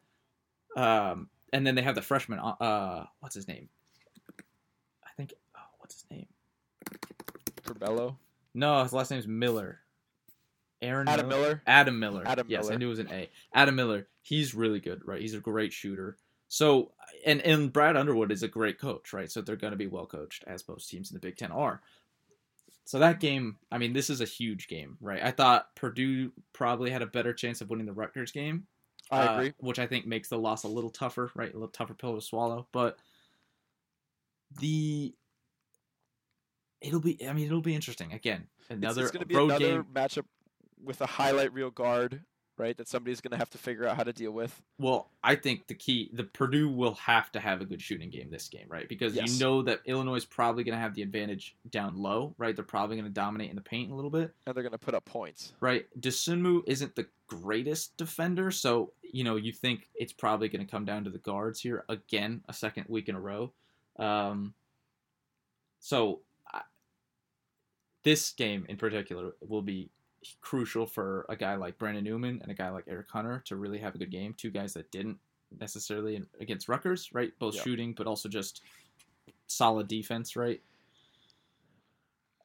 um, 0.75 1.29
and 1.53 1.65
then 1.65 1.75
they 1.75 1.81
have 1.81 1.95
the 1.95 2.01
freshman. 2.01 2.39
Uh, 2.39 2.55
uh 2.59 3.05
what's 3.19 3.35
his 3.35 3.47
name? 3.47 3.69
I 5.05 5.09
think. 5.17 5.33
Oh, 5.55 5.61
what's 5.79 5.95
his 5.95 6.05
name? 6.09 6.27
Curbelo. 7.63 8.15
No, 8.53 8.81
his 8.83 8.93
last 8.93 9.11
name 9.11 9.19
is 9.19 9.27
Miller. 9.27 9.79
Aaron 10.81 11.07
Adam 11.07 11.27
Miller. 11.27 11.41
Miller. 11.41 11.61
Adam 11.67 11.99
Miller. 11.99 12.23
Adam 12.25 12.47
yes, 12.49 12.63
Miller. 12.63 12.73
I 12.73 12.77
knew 12.77 12.87
it 12.87 12.89
was 12.89 12.99
an 12.99 13.11
A. 13.11 13.29
Adam 13.53 13.75
Miller. 13.75 14.07
He's 14.21 14.55
really 14.55 14.79
good, 14.79 15.01
right? 15.05 15.21
He's 15.21 15.33
a 15.33 15.39
great 15.39 15.73
shooter. 15.73 16.17
So, 16.47 16.91
and 17.25 17.41
and 17.41 17.71
Brad 17.71 17.97
Underwood 17.97 18.31
is 18.31 18.43
a 18.43 18.47
great 18.47 18.79
coach, 18.79 19.13
right? 19.13 19.31
So 19.31 19.41
they're 19.41 19.55
going 19.55 19.71
to 19.71 19.77
be 19.77 19.87
well 19.87 20.05
coached, 20.05 20.43
as 20.47 20.67
most 20.67 20.89
teams 20.89 21.11
in 21.11 21.15
the 21.15 21.19
Big 21.19 21.37
Ten 21.37 21.51
are. 21.51 21.81
So 22.85 22.97
that 22.97 23.19
game, 23.19 23.57
I 23.71 23.77
mean, 23.77 23.93
this 23.93 24.09
is 24.09 24.19
a 24.19 24.25
huge 24.25 24.67
game, 24.67 24.97
right? 24.99 25.21
I 25.21 25.29
thought 25.29 25.75
Purdue 25.75 26.31
probably 26.53 26.89
had 26.89 27.03
a 27.03 27.07
better 27.07 27.33
chance 27.33 27.61
of 27.61 27.69
winning 27.69 27.85
the 27.85 27.93
Rutgers 27.93 28.31
game. 28.31 28.65
I 29.11 29.21
uh, 29.21 29.33
agree. 29.35 29.53
Which 29.59 29.79
I 29.79 29.87
think 29.87 30.05
makes 30.05 30.29
the 30.29 30.37
loss 30.37 30.63
a 30.63 30.67
little 30.67 30.89
tougher, 30.89 31.31
right? 31.35 31.49
A 31.49 31.53
little 31.53 31.69
tougher 31.69 31.93
pill 31.93 32.15
to 32.15 32.21
swallow. 32.21 32.67
But 32.71 32.97
the 34.59 35.13
it'll 36.81 37.01
be, 37.01 37.27
I 37.27 37.33
mean, 37.33 37.45
it'll 37.45 37.61
be 37.61 37.75
interesting. 37.75 38.13
Again, 38.13 38.47
another 38.69 39.01
it's, 39.01 39.09
it's 39.09 39.11
going 39.11 39.21
to 39.21 39.25
be 39.25 39.35
another 39.35 39.83
game. 39.83 39.85
matchup 39.93 40.25
with 40.83 41.01
a 41.01 41.05
highlight 41.05 41.53
reel 41.53 41.71
guard 41.71 42.21
right? 42.59 42.77
That 42.77 42.87
somebody's 42.87 43.21
going 43.21 43.31
to 43.31 43.37
have 43.37 43.49
to 43.51 43.57
figure 43.57 43.87
out 43.87 43.95
how 43.95 44.03
to 44.03 44.13
deal 44.13 44.31
with. 44.31 44.61
Well, 44.77 45.09
I 45.23 45.35
think 45.35 45.67
the 45.67 45.73
key, 45.73 46.11
the 46.13 46.25
Purdue 46.25 46.69
will 46.69 46.95
have 46.95 47.31
to 47.31 47.39
have 47.39 47.61
a 47.61 47.65
good 47.65 47.81
shooting 47.81 48.09
game 48.09 48.29
this 48.29 48.49
game, 48.49 48.65
right? 48.67 48.87
Because 48.87 49.15
yes. 49.15 49.31
you 49.31 49.39
know 49.39 49.63
that 49.63 49.79
Illinois 49.85 50.15
is 50.15 50.25
probably 50.25 50.63
going 50.63 50.75
to 50.75 50.81
have 50.81 50.93
the 50.93 51.01
advantage 51.01 51.55
down 51.69 51.97
low, 51.97 52.35
right? 52.37 52.55
They're 52.55 52.65
probably 52.65 52.97
going 52.97 53.07
to 53.07 53.13
dominate 53.13 53.49
in 53.49 53.55
the 53.55 53.61
paint 53.61 53.91
a 53.91 53.95
little 53.95 54.11
bit, 54.11 54.33
and 54.45 54.53
they're 54.53 54.63
going 54.63 54.73
to 54.73 54.77
put 54.77 54.93
up 54.93 55.05
points, 55.05 55.53
right? 55.61 55.85
Dosunmu 55.99 56.63
isn't 56.67 56.95
the 56.95 57.07
greatest 57.29 57.95
defender, 57.97 58.51
so 58.51 58.93
you 59.01 59.23
know 59.23 59.35
you 59.35 59.51
think 59.51 59.87
it's 59.95 60.13
probably 60.13 60.49
going 60.49 60.65
to 60.65 60.69
come 60.69 60.85
down 60.85 61.03
to 61.03 61.09
the 61.09 61.17
guards 61.19 61.61
here 61.61 61.85
again, 61.89 62.43
a 62.49 62.53
second 62.53 62.85
week 62.87 63.09
in 63.09 63.15
a 63.15 63.19
row. 63.19 63.51
Um, 63.97 64.53
so 65.79 66.21
I, 66.51 66.61
this 68.03 68.31
game 68.31 68.65
in 68.67 68.77
particular 68.77 69.33
will 69.47 69.61
be 69.61 69.89
crucial 70.41 70.85
for 70.85 71.25
a 71.29 71.35
guy 71.35 71.55
like 71.55 71.77
Brandon 71.77 72.03
Newman 72.03 72.39
and 72.41 72.51
a 72.51 72.55
guy 72.55 72.69
like 72.69 72.85
Eric 72.87 73.09
Hunter 73.09 73.41
to 73.45 73.55
really 73.55 73.79
have 73.79 73.95
a 73.95 73.97
good 73.97 74.11
game. 74.11 74.33
Two 74.33 74.51
guys 74.51 74.73
that 74.73 74.91
didn't 74.91 75.17
necessarily 75.59 76.21
against 76.39 76.67
Rutgers, 76.67 77.09
right? 77.13 77.31
Both 77.39 77.55
yep. 77.55 77.63
shooting, 77.63 77.93
but 77.93 78.07
also 78.07 78.29
just 78.29 78.61
solid 79.47 79.87
defense, 79.87 80.35
right? 80.35 80.61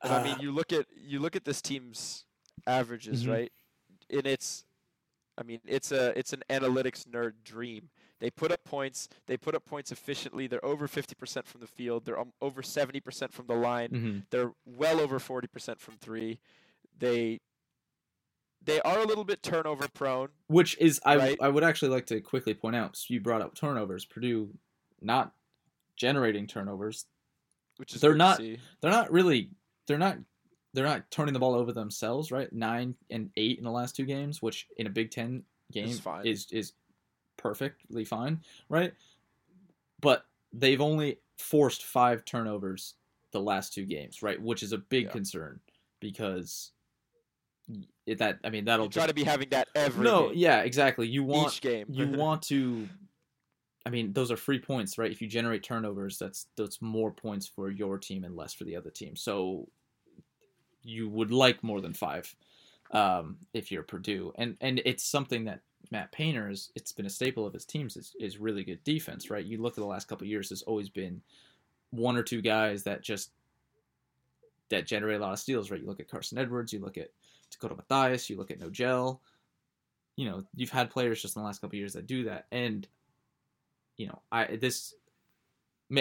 Uh, 0.03 0.09
I 0.09 0.23
mean, 0.23 0.35
uh, 0.35 0.43
you 0.43 0.53
look 0.53 0.73
at 0.73 0.87
you 0.97 1.19
look 1.19 1.37
at 1.37 1.45
this 1.45 1.61
team's 1.63 2.25
averages, 2.67 3.23
mm-hmm. 3.23 3.33
right? 3.33 3.53
And 4.11 4.27
it's, 4.27 4.65
I 5.37 5.43
mean, 5.43 5.61
it's 5.67 5.93
a 5.93 6.17
it's 6.19 6.33
an 6.33 6.43
analytics 6.49 7.07
nerd 7.07 7.33
dream. 7.45 7.91
They 8.21 8.31
put 8.31 8.53
up 8.53 8.65
points. 8.65 9.09
They 9.27 9.37
put 9.37 9.55
up 9.55 9.65
points 9.67 9.93
efficiently. 9.93 10.47
They're 10.47 10.65
over 10.65 10.87
50% 10.87 11.47
from 11.47 11.61
the 11.61 11.67
field. 11.67 12.05
They're 12.05 12.19
um, 12.19 12.33
over 12.41 12.63
70% 12.63 13.33
from 13.33 13.47
the 13.47 13.55
line. 13.55 13.89
Mm-hmm. 13.91 14.19
They're 14.31 14.53
well 14.65 15.01
over 15.01 15.19
40% 15.19 15.79
from 15.79 15.97
three. 15.97 16.39
They 16.99 17.41
they 18.65 18.81
are 18.81 18.99
a 19.01 19.05
little 19.05 19.25
bit 19.25 19.43
turnover 19.43 19.89
prone. 19.89 20.29
Which 20.47 20.79
is 20.79 21.01
I 21.05 21.17
right? 21.17 21.39
I 21.41 21.49
would 21.49 21.65
actually 21.65 21.91
like 21.91 22.07
to 22.07 22.21
quickly 22.21 22.55
point 22.55 22.77
out. 22.77 22.97
So 22.97 23.13
you 23.13 23.21
brought 23.21 23.43
up 23.43 23.55
turnovers. 23.55 24.05
Purdue 24.05 24.51
not 25.03 25.33
generating 25.97 26.47
turnovers. 26.47 27.07
Which 27.77 27.95
is 27.95 28.01
they're 28.01 28.15
not 28.15 28.39
they're 28.39 28.91
not 28.91 29.13
really 29.13 29.51
they're 29.87 29.99
not 29.99 30.19
they're 30.75 30.85
not 30.85 31.11
turning 31.11 31.33
the 31.33 31.41
ball 31.41 31.55
over 31.55 31.73
themselves, 31.73 32.31
right? 32.31 32.53
Nine 32.53 32.95
and 33.09 33.31
eight 33.37 33.59
in 33.59 33.65
the 33.65 33.71
last 33.71 33.97
two 33.97 34.05
games, 34.05 34.43
which 34.43 34.67
in 34.77 34.87
a 34.87 34.91
Big 34.91 35.11
Ten 35.11 35.45
game 35.73 35.97
is 36.25 36.49
is 36.51 36.73
perfectly 37.37 38.05
fine, 38.05 38.41
right? 38.69 38.93
But 40.01 40.27
they've 40.53 40.81
only 40.81 41.21
forced 41.39 41.85
five 41.85 42.25
turnovers 42.25 42.95
the 43.31 43.41
last 43.41 43.73
two 43.73 43.87
games, 43.87 44.23
right? 44.23 44.41
Which 44.41 44.63
is 44.63 44.73
a 44.73 44.79
big 44.79 45.07
yeah. 45.07 45.13
concern 45.13 45.61
because 46.01 46.73
that 48.07 48.39
I 48.45 48.51
mean 48.51 48.67
that'll 48.67 48.87
you 48.87 48.91
try 48.91 49.07
to 49.07 49.15
be 49.15 49.25
having 49.25 49.49
that 49.51 49.69
every 49.75 50.05
no 50.05 50.29
game. 50.29 50.39
yeah 50.39 50.61
exactly 50.61 51.09
you 51.09 51.25
want 51.25 51.55
each 51.55 51.63
game 51.63 51.87
you 51.89 52.07
want 52.19 52.43
to 52.43 52.87
I 53.87 53.91
mean 53.91 54.13
those 54.13 54.31
are 54.31 54.37
free 54.37 54.59
points 54.59 54.99
right 54.99 55.11
if 55.11 55.23
you 55.23 55.29
generate 55.29 55.63
turnovers 55.63 56.19
that's 56.19 56.49
that's 56.59 56.83
more 56.83 57.11
points 57.11 57.47
for 57.47 57.71
your 57.71 57.97
team 57.97 58.25
and 58.25 58.37
less 58.37 58.53
for 58.53 58.65
the 58.65 58.77
other 58.77 58.91
team 58.91 59.17
so 59.17 59.67
you 60.85 61.09
would 61.09 61.31
like 61.31 61.63
more 61.63 61.81
than 61.81 61.93
five 61.93 62.35
um, 62.93 63.37
if 63.53 63.73
you're 63.73 63.83
Purdue 63.83 64.33
and 64.37 64.57
and 64.61 64.81
it's 64.85 65.05
something 65.05 65.45
that 65.45 65.61
Matt 65.91 66.13
Painter's 66.13 66.71
it's 66.75 66.93
been 66.93 67.07
a 67.07 67.11
staple 67.11 67.47
of 67.47 67.53
his 67.53 67.65
teams 67.65 67.97
is, 67.97 68.15
is 68.21 68.39
really 68.39 68.65
good 68.65 68.83
defense 68.85 69.31
right 69.31 69.45
you 69.45 69.61
look 69.61 69.73
at 69.73 69.83
the 69.83 69.87
last 69.87 70.09
couple 70.09 70.27
years 70.27 70.49
there's 70.49 70.63
always 70.63 70.89
been 70.89 71.21
one 71.91 72.17
or 72.17 72.23
two 72.23 72.43
guys 72.43 72.83
that 72.85 73.03
just 73.03 73.31
that 74.71 74.87
generate 74.87 75.21
a 75.21 75.23
lot 75.23 75.33
of 75.33 75.39
steals 75.39 75.71
right 75.71 75.81
you 75.81 75.87
look 75.87 76.01
at 76.01 76.09
Carsen 76.09 76.39
Edwards 76.39 76.73
you 76.73 76.81
look 76.81 76.99
at 76.99 77.11
Dakota 77.55 77.75
Mathias, 77.75 78.29
you 78.29 78.37
look 78.37 78.51
at 78.51 78.61
Nojel. 78.61 79.19
You 80.17 80.31
know, 80.31 80.45
you've 80.55 80.71
had 80.71 80.91
players 80.91 81.23
just 81.23 81.37
in 81.37 81.43
the 81.43 81.47
last 81.47 81.61
couple 81.61 81.79
years 81.79 81.95
that 81.95 82.07
do 82.07 82.25
that, 82.25 82.47
and 82.53 82.87
you 83.97 84.07
know, 84.07 84.21
I 84.31 84.57
this. 84.57 84.95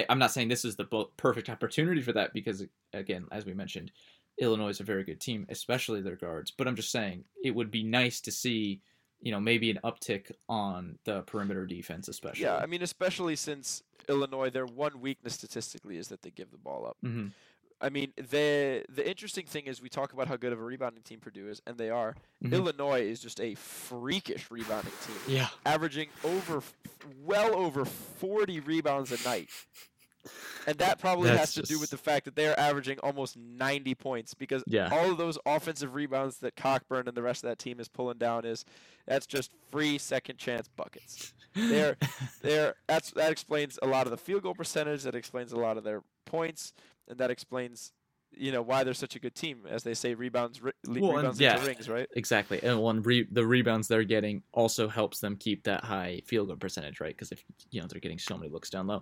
I'm 0.09 0.17
not 0.17 0.31
saying 0.31 0.47
this 0.47 0.65
is 0.65 0.75
the 0.75 0.85
perfect 1.17 1.49
opportunity 1.49 2.01
for 2.01 2.13
that 2.13 2.33
because, 2.33 2.65
again, 2.93 3.25
as 3.31 3.45
we 3.45 3.53
mentioned, 3.53 3.91
Illinois 4.39 4.69
is 4.69 4.79
a 4.79 4.83
very 4.83 5.03
good 5.03 5.19
team, 5.19 5.45
especially 5.49 6.01
their 6.01 6.15
guards. 6.15 6.51
But 6.51 6.67
I'm 6.67 6.75
just 6.75 6.91
saying 6.91 7.23
it 7.43 7.51
would 7.51 7.71
be 7.71 7.83
nice 7.83 8.21
to 8.21 8.31
see, 8.31 8.81
you 9.21 9.31
know, 9.31 9.39
maybe 9.39 9.69
an 9.69 9.79
uptick 9.83 10.31
on 10.49 10.97
the 11.05 11.21
perimeter 11.21 11.65
defense, 11.65 12.07
especially. 12.07 12.43
Yeah, 12.43 12.57
I 12.57 12.65
mean, 12.65 12.81
especially 12.81 13.35
since 13.35 13.83
Illinois, 14.09 14.49
their 14.49 14.65
one 14.65 14.99
weakness 14.99 15.33
statistically 15.33 15.97
is 15.97 16.07
that 16.09 16.21
they 16.21 16.31
give 16.31 16.51
the 16.51 16.57
ball 16.57 16.85
up. 16.85 16.97
Mm-hmm. 17.05 17.27
I 17.81 17.89
mean, 17.89 18.13
the 18.15 18.85
the 18.87 19.07
interesting 19.07 19.45
thing 19.45 19.65
is 19.65 19.81
we 19.81 19.89
talk 19.89 20.13
about 20.13 20.29
how 20.29 20.37
good 20.37 20.53
of 20.53 20.59
a 20.59 20.63
rebounding 20.63 21.03
team 21.03 21.19
Purdue 21.19 21.49
is, 21.49 21.61
and 21.67 21.77
they 21.77 21.89
are. 21.89 22.15
Mm-hmm. 22.41 22.53
Illinois 22.53 23.01
is 23.01 23.19
just 23.19 23.41
a 23.41 23.55
freakish 23.55 24.49
rebounding 24.49 24.93
team. 25.05 25.35
Yeah, 25.35 25.49
averaging 25.65 26.07
over, 26.23 26.63
well 27.25 27.53
over 27.53 27.83
forty 27.83 28.61
rebounds 28.61 29.11
a 29.11 29.21
night, 29.27 29.49
and 30.67 30.77
that 30.77 30.99
probably 30.99 31.29
That's 31.29 31.39
has 31.39 31.53
to 31.53 31.59
just... 31.61 31.71
do 31.71 31.79
with 31.79 31.89
the 31.89 31.97
fact 31.97 32.25
that 32.25 32.35
they 32.35 32.47
are 32.47 32.57
averaging 32.57 32.99
almost 32.99 33.37
ninety 33.37 33.95
points 33.95 34.33
because 34.33 34.63
yeah. 34.67 34.89
all 34.91 35.11
of 35.11 35.17
those 35.17 35.37
offensive 35.45 35.93
rebounds 35.95 36.37
that 36.37 36.55
Cockburn 36.55 37.07
and 37.07 37.15
the 37.15 37.21
rest 37.21 37.43
of 37.43 37.49
that 37.49 37.59
team 37.59 37.79
is 37.79 37.87
pulling 37.87 38.17
down 38.17 38.45
is 38.45 38.65
that's 39.07 39.25
just 39.25 39.51
free 39.71 39.97
second 39.97 40.37
chance 40.37 40.67
buckets. 40.67 41.33
They're 41.55 41.97
they're 42.41 42.75
that's 42.87 43.11
that 43.11 43.31
explains 43.31 43.79
a 43.81 43.87
lot 43.87 44.07
of 44.07 44.11
the 44.11 44.17
field 44.17 44.43
goal 44.43 44.55
percentage. 44.55 45.03
That 45.03 45.15
explains 45.15 45.51
a 45.51 45.57
lot 45.57 45.77
of 45.77 45.83
their 45.83 46.03
points 46.25 46.73
and 47.07 47.17
that 47.19 47.31
explains 47.31 47.91
you 48.35 48.51
know 48.51 48.61
why 48.61 48.83
they're 48.83 48.93
such 48.93 49.15
a 49.15 49.19
good 49.19 49.35
team 49.35 49.59
as 49.69 49.83
they 49.83 49.93
say 49.93 50.13
rebounds 50.15 50.61
well, 50.61 50.73
rebounds 50.87 51.39
yeah, 51.39 51.55
into 51.55 51.67
rings 51.67 51.89
right 51.89 52.07
exactly 52.15 52.59
and 52.63 52.79
one 52.81 53.01
re- 53.03 53.27
the 53.31 53.45
rebounds 53.45 53.87
they're 53.87 54.03
getting 54.03 54.41
also 54.51 54.87
helps 54.87 55.19
them 55.19 55.35
keep 55.35 55.63
that 55.63 55.83
high 55.83 56.21
field 56.25 56.47
goal 56.47 56.57
percentage 56.57 56.99
right 56.99 57.15
because 57.15 57.31
if 57.31 57.43
you 57.69 57.79
know 57.79 57.87
they're 57.87 57.99
getting 57.99 58.19
so 58.19 58.37
many 58.37 58.49
looks 58.49 58.69
down 58.69 58.87
low 58.87 59.01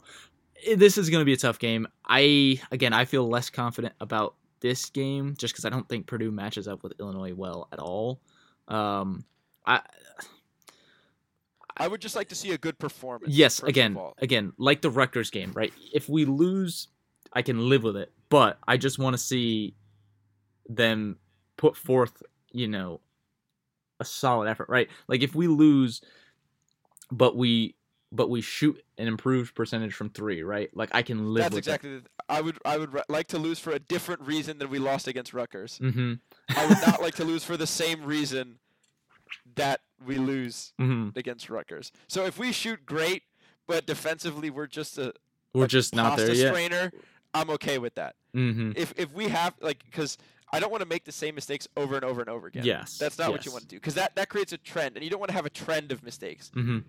this 0.75 0.97
is 0.97 1.09
going 1.09 1.21
to 1.21 1.25
be 1.25 1.33
a 1.33 1.37
tough 1.37 1.59
game 1.59 1.87
i 2.05 2.59
again 2.71 2.93
i 2.93 3.05
feel 3.05 3.27
less 3.27 3.49
confident 3.49 3.93
about 3.99 4.35
this 4.59 4.89
game 4.89 5.35
just 5.37 5.53
because 5.53 5.65
i 5.65 5.69
don't 5.69 5.87
think 5.89 6.07
purdue 6.07 6.31
matches 6.31 6.67
up 6.67 6.83
with 6.83 6.93
illinois 6.99 7.33
well 7.33 7.67
at 7.71 7.79
all 7.79 8.19
um 8.67 9.23
i 9.65 9.81
I 11.77 11.87
would 11.87 12.01
just 12.01 12.17
like 12.17 12.27
to 12.27 12.35
see 12.35 12.51
a 12.51 12.59
good 12.59 12.77
performance. 12.77 13.33
Yes, 13.33 13.63
again, 13.63 13.97
again, 14.19 14.51
like 14.57 14.81
the 14.81 14.89
Rutgers 14.89 15.31
game, 15.31 15.51
right? 15.55 15.73
If 15.93 16.09
we 16.09 16.25
lose 16.25 16.89
I 17.33 17.41
can 17.41 17.69
live 17.69 17.83
with 17.83 17.97
it. 17.97 18.11
But 18.29 18.57
I 18.67 18.77
just 18.77 18.99
want 18.99 19.13
to 19.13 19.17
see 19.17 19.75
them 20.67 21.17
put 21.57 21.75
forth, 21.75 22.23
you 22.51 22.67
know, 22.67 23.01
a 23.99 24.05
solid 24.05 24.49
effort, 24.49 24.69
right? 24.69 24.89
Like 25.07 25.21
if 25.21 25.35
we 25.35 25.47
lose, 25.47 26.01
but 27.11 27.35
we 27.35 27.75
but 28.11 28.29
we 28.29 28.41
shoot 28.41 28.81
an 28.97 29.07
improved 29.07 29.55
percentage 29.55 29.93
from 29.93 30.09
three, 30.09 30.43
right? 30.43 30.69
Like 30.75 30.89
I 30.93 31.01
can 31.01 31.33
live 31.33 31.43
That's 31.43 31.55
exactly. 31.57 31.97
The, 31.99 32.03
I 32.29 32.41
would 32.41 32.57
I 32.65 32.77
would 32.77 32.95
like 33.09 33.27
to 33.27 33.37
lose 33.37 33.59
for 33.59 33.71
a 33.71 33.79
different 33.79 34.21
reason 34.21 34.57
than 34.59 34.69
we 34.69 34.79
lost 34.79 35.07
against 35.07 35.33
Rutgers. 35.33 35.79
Mm-hmm. 35.79 36.13
I 36.55 36.65
would 36.67 36.77
not 36.85 37.01
like 37.05 37.15
to 37.15 37.23
lose 37.23 37.43
for 37.43 37.57
the 37.57 37.67
same 37.67 38.03
reason 38.03 38.59
that 39.55 39.81
we 40.05 40.17
lose 40.17 40.73
Mm-hmm. 40.79 41.17
against 41.17 41.49
Rutgers. 41.49 41.91
So 42.07 42.25
if 42.25 42.37
we 42.37 42.51
shoot 42.51 42.85
great, 42.85 43.23
but 43.67 43.85
defensively 43.85 44.49
we're 44.49 44.67
just 44.67 44.97
a, 44.97 45.13
We're 45.53 45.65
a 45.65 45.67
just 45.67 45.95
not 45.95 46.17
there 46.17 46.33
yet. 46.33 46.47
strainer, 46.53 46.91
I'm 47.33 47.49
okay 47.51 47.77
with 47.77 47.95
that. 47.95 48.15
Mm-hmm. 48.35 48.71
If 48.75 48.93
if 48.97 49.13
we 49.13 49.29
have 49.29 49.53
like 49.61 49.83
because 49.85 50.17
I 50.53 50.59
don't 50.59 50.69
want 50.71 50.81
to 50.81 50.87
make 50.89 51.05
the 51.05 51.13
same 51.13 51.35
mistakes 51.35 51.65
over 51.77 51.95
and 51.95 52.03
over 52.03 52.19
and 52.19 52.29
over 52.29 52.47
again. 52.47 52.65
Yes. 52.65 52.97
That's 52.97 53.17
not 53.17 53.31
what 53.31 53.45
you 53.45 53.51
want 53.53 53.61
to 53.63 53.67
do 53.69 53.77
because 53.77 53.95
that 53.95 54.15
that 54.15 54.27
creates 54.27 54.51
a 54.51 54.57
trend, 54.57 54.95
and 54.97 55.03
you 55.03 55.09
don't 55.09 55.19
want 55.19 55.29
to 55.29 55.35
have 55.35 55.45
a 55.45 55.49
trend 55.49 55.91
of 55.93 56.03
mistakes 56.03 56.51
Mm-hmm. 56.55 56.79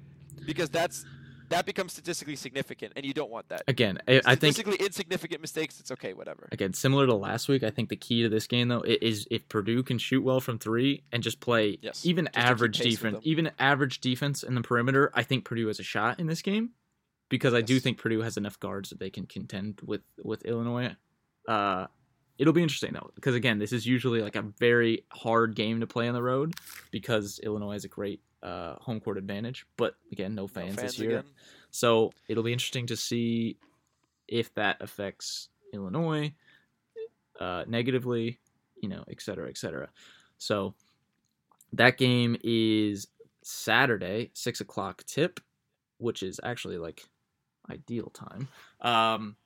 Because 0.47 0.71
that's 0.71 1.05
that 1.53 1.67
becomes 1.67 1.93
statistically 1.93 2.35
significant, 2.35 2.95
and 2.97 3.05
you 3.05 3.13
don't 3.13 3.31
want 3.31 3.49
that. 3.51 3.63
Again, 3.69 3.99
I, 4.09 4.23
I 4.25 4.35
think 4.35 4.55
statistically 4.55 4.85
insignificant 4.85 5.41
mistakes, 5.41 5.79
it's 5.81 5.91
okay, 5.91 6.15
whatever. 6.15 6.49
again 6.51 6.73
similar 6.73 7.07
to 7.07 7.15
last 7.15 7.49
week. 7.49 7.63
I 7.63 7.71
think 7.71 7.89
the 7.91 7.97
key 7.97 8.23
to 8.23 8.29
this 8.29 8.47
game 8.47 8.69
though 8.69 8.83
is 8.83 9.29
if 9.31 9.49
Purdue 9.49 9.83
can 9.83 9.99
shoot 9.99 10.23
well 10.23 10.41
from 10.41 10.59
three 10.59 11.05
and 11.13 11.23
just 11.23 11.41
play 11.41 11.79
Yes, 11.83 12.05
even 12.05 12.27
just 12.27 12.39
average 12.39 12.79
defense, 12.79 13.19
even 13.23 13.51
average 13.59 14.01
defense 14.01 14.43
in 14.43 14.55
the 14.55 14.63
perimeter. 14.63 15.11
I 15.15 15.23
think 15.23 15.45
Purdue 15.45 15.69
has 15.69 15.79
a 15.79 15.85
shot 15.85 16.19
in 16.19 16.27
this 16.27 16.43
game 16.43 16.71
because 17.29 17.55
I 17.55 17.61
do 17.61 17.79
think 17.79 17.99
Purdue 17.99 18.23
has 18.23 18.37
enough 18.37 18.59
guards 18.59 18.91
that 18.91 18.99
they 18.99 19.11
can 19.11 19.27
contend 19.27 19.81
with 19.85 20.03
with 20.23 20.45
Illinois. 20.45 20.97
Uh, 21.47 21.87
it'll 22.39 22.53
be 22.53 22.63
interesting 22.63 22.93
though 22.95 23.11
because 23.15 23.35
again, 23.35 23.59
this 23.59 23.73
is 23.73 23.87
usually 23.87 24.23
like 24.23 24.37
a 24.37 24.43
very 24.43 25.05
hard 25.11 25.55
game 25.55 25.81
to 25.81 25.87
play 25.87 26.09
on 26.09 26.15
the 26.15 26.23
road 26.23 26.55
because 26.91 27.41
Illinois 27.43 27.75
is 27.75 27.85
a 27.85 27.89
great 27.89 28.21
uh, 28.43 28.75
home 28.81 29.01
court 29.01 29.19
advantage. 29.19 29.67
But 29.77 29.95
again, 30.11 30.35
no 30.35 30.43
No 30.43 30.47
fans, 30.49 30.75
fans 30.77 30.81
this 30.93 30.99
year. 30.99 31.19
again. 31.21 31.31
So 31.71 32.13
it'll 32.29 32.43
be 32.43 32.53
interesting 32.53 32.87
to 32.87 32.97
see 32.97 33.57
if 34.29 34.53
that 34.55 34.77
affects 34.81 35.49
Illinois 35.73 36.33
uh, 37.41 37.65
negatively, 37.67 38.39
you 38.81 38.89
know, 38.89 39.05
et 39.11 39.21
cetera, 39.21 39.49
et 39.49 39.57
cetera. 39.57 39.89
So 40.39 40.75
that 41.73 41.97
game 41.99 42.37
is 42.43 43.09
Saturday, 43.43 44.31
six 44.35 44.61
o'clock 44.61 45.05
tip, 45.07 45.41
which 45.99 46.23
is 46.23 46.41
actually 46.43 46.79
like 46.79 47.05
ideal 47.71 48.11
time. 48.13 48.49
Um, 48.81 49.37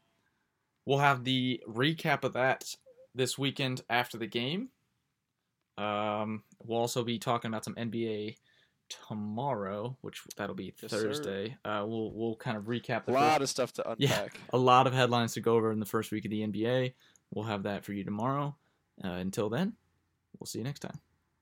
we'll 0.84 0.98
have 0.98 1.24
the 1.24 1.62
recap 1.68 2.24
of 2.24 2.32
that 2.34 2.74
this 3.14 3.38
weekend 3.38 3.82
after 3.88 4.18
the 4.18 4.26
game. 4.26 4.70
Um, 5.78 6.42
we'll 6.64 6.78
also 6.78 7.04
be 7.04 7.18
talking 7.18 7.48
about 7.50 7.64
some 7.64 7.74
NBA 7.74 8.36
tomorrow, 8.88 9.96
which 10.00 10.22
that'll 10.36 10.54
be 10.54 10.74
Yes. 10.80 10.90
Thursday. 10.90 11.56
uh, 11.64 11.84
we'll 11.86 12.12
we'll 12.12 12.36
kind 12.36 12.56
of 12.56 12.64
recap 12.64 13.06
A 13.08 13.12
lot 13.12 13.38
first, 13.38 13.42
of 13.42 13.48
stuff 13.48 13.72
to 13.74 13.90
unpack. 13.90 13.98
Yeah. 14.10 14.22
unpack. 14.24 14.40
a 14.52 14.58
lot 14.58 14.86
of 14.86 14.92
headlines 14.94 15.34
to 15.34 15.40
go 15.40 15.54
over 15.56 15.72
in 15.72 15.80
the 15.80 15.86
first 15.86 16.10
week 16.12 16.24
of 16.24 16.30
the 16.30 16.42
NBA. 16.46 16.94
We'll 17.34 17.44
have 17.46 17.64
that 17.64 17.84
for 17.84 17.92
you 17.92 18.04
tomorrow. 18.04 18.56
Uh, 19.04 19.08
until 19.08 19.48
then, 19.50 19.74
we'll 20.38 20.46
see 20.46 20.58
you 20.58 20.64
next 20.64 20.80
time. 20.80 20.98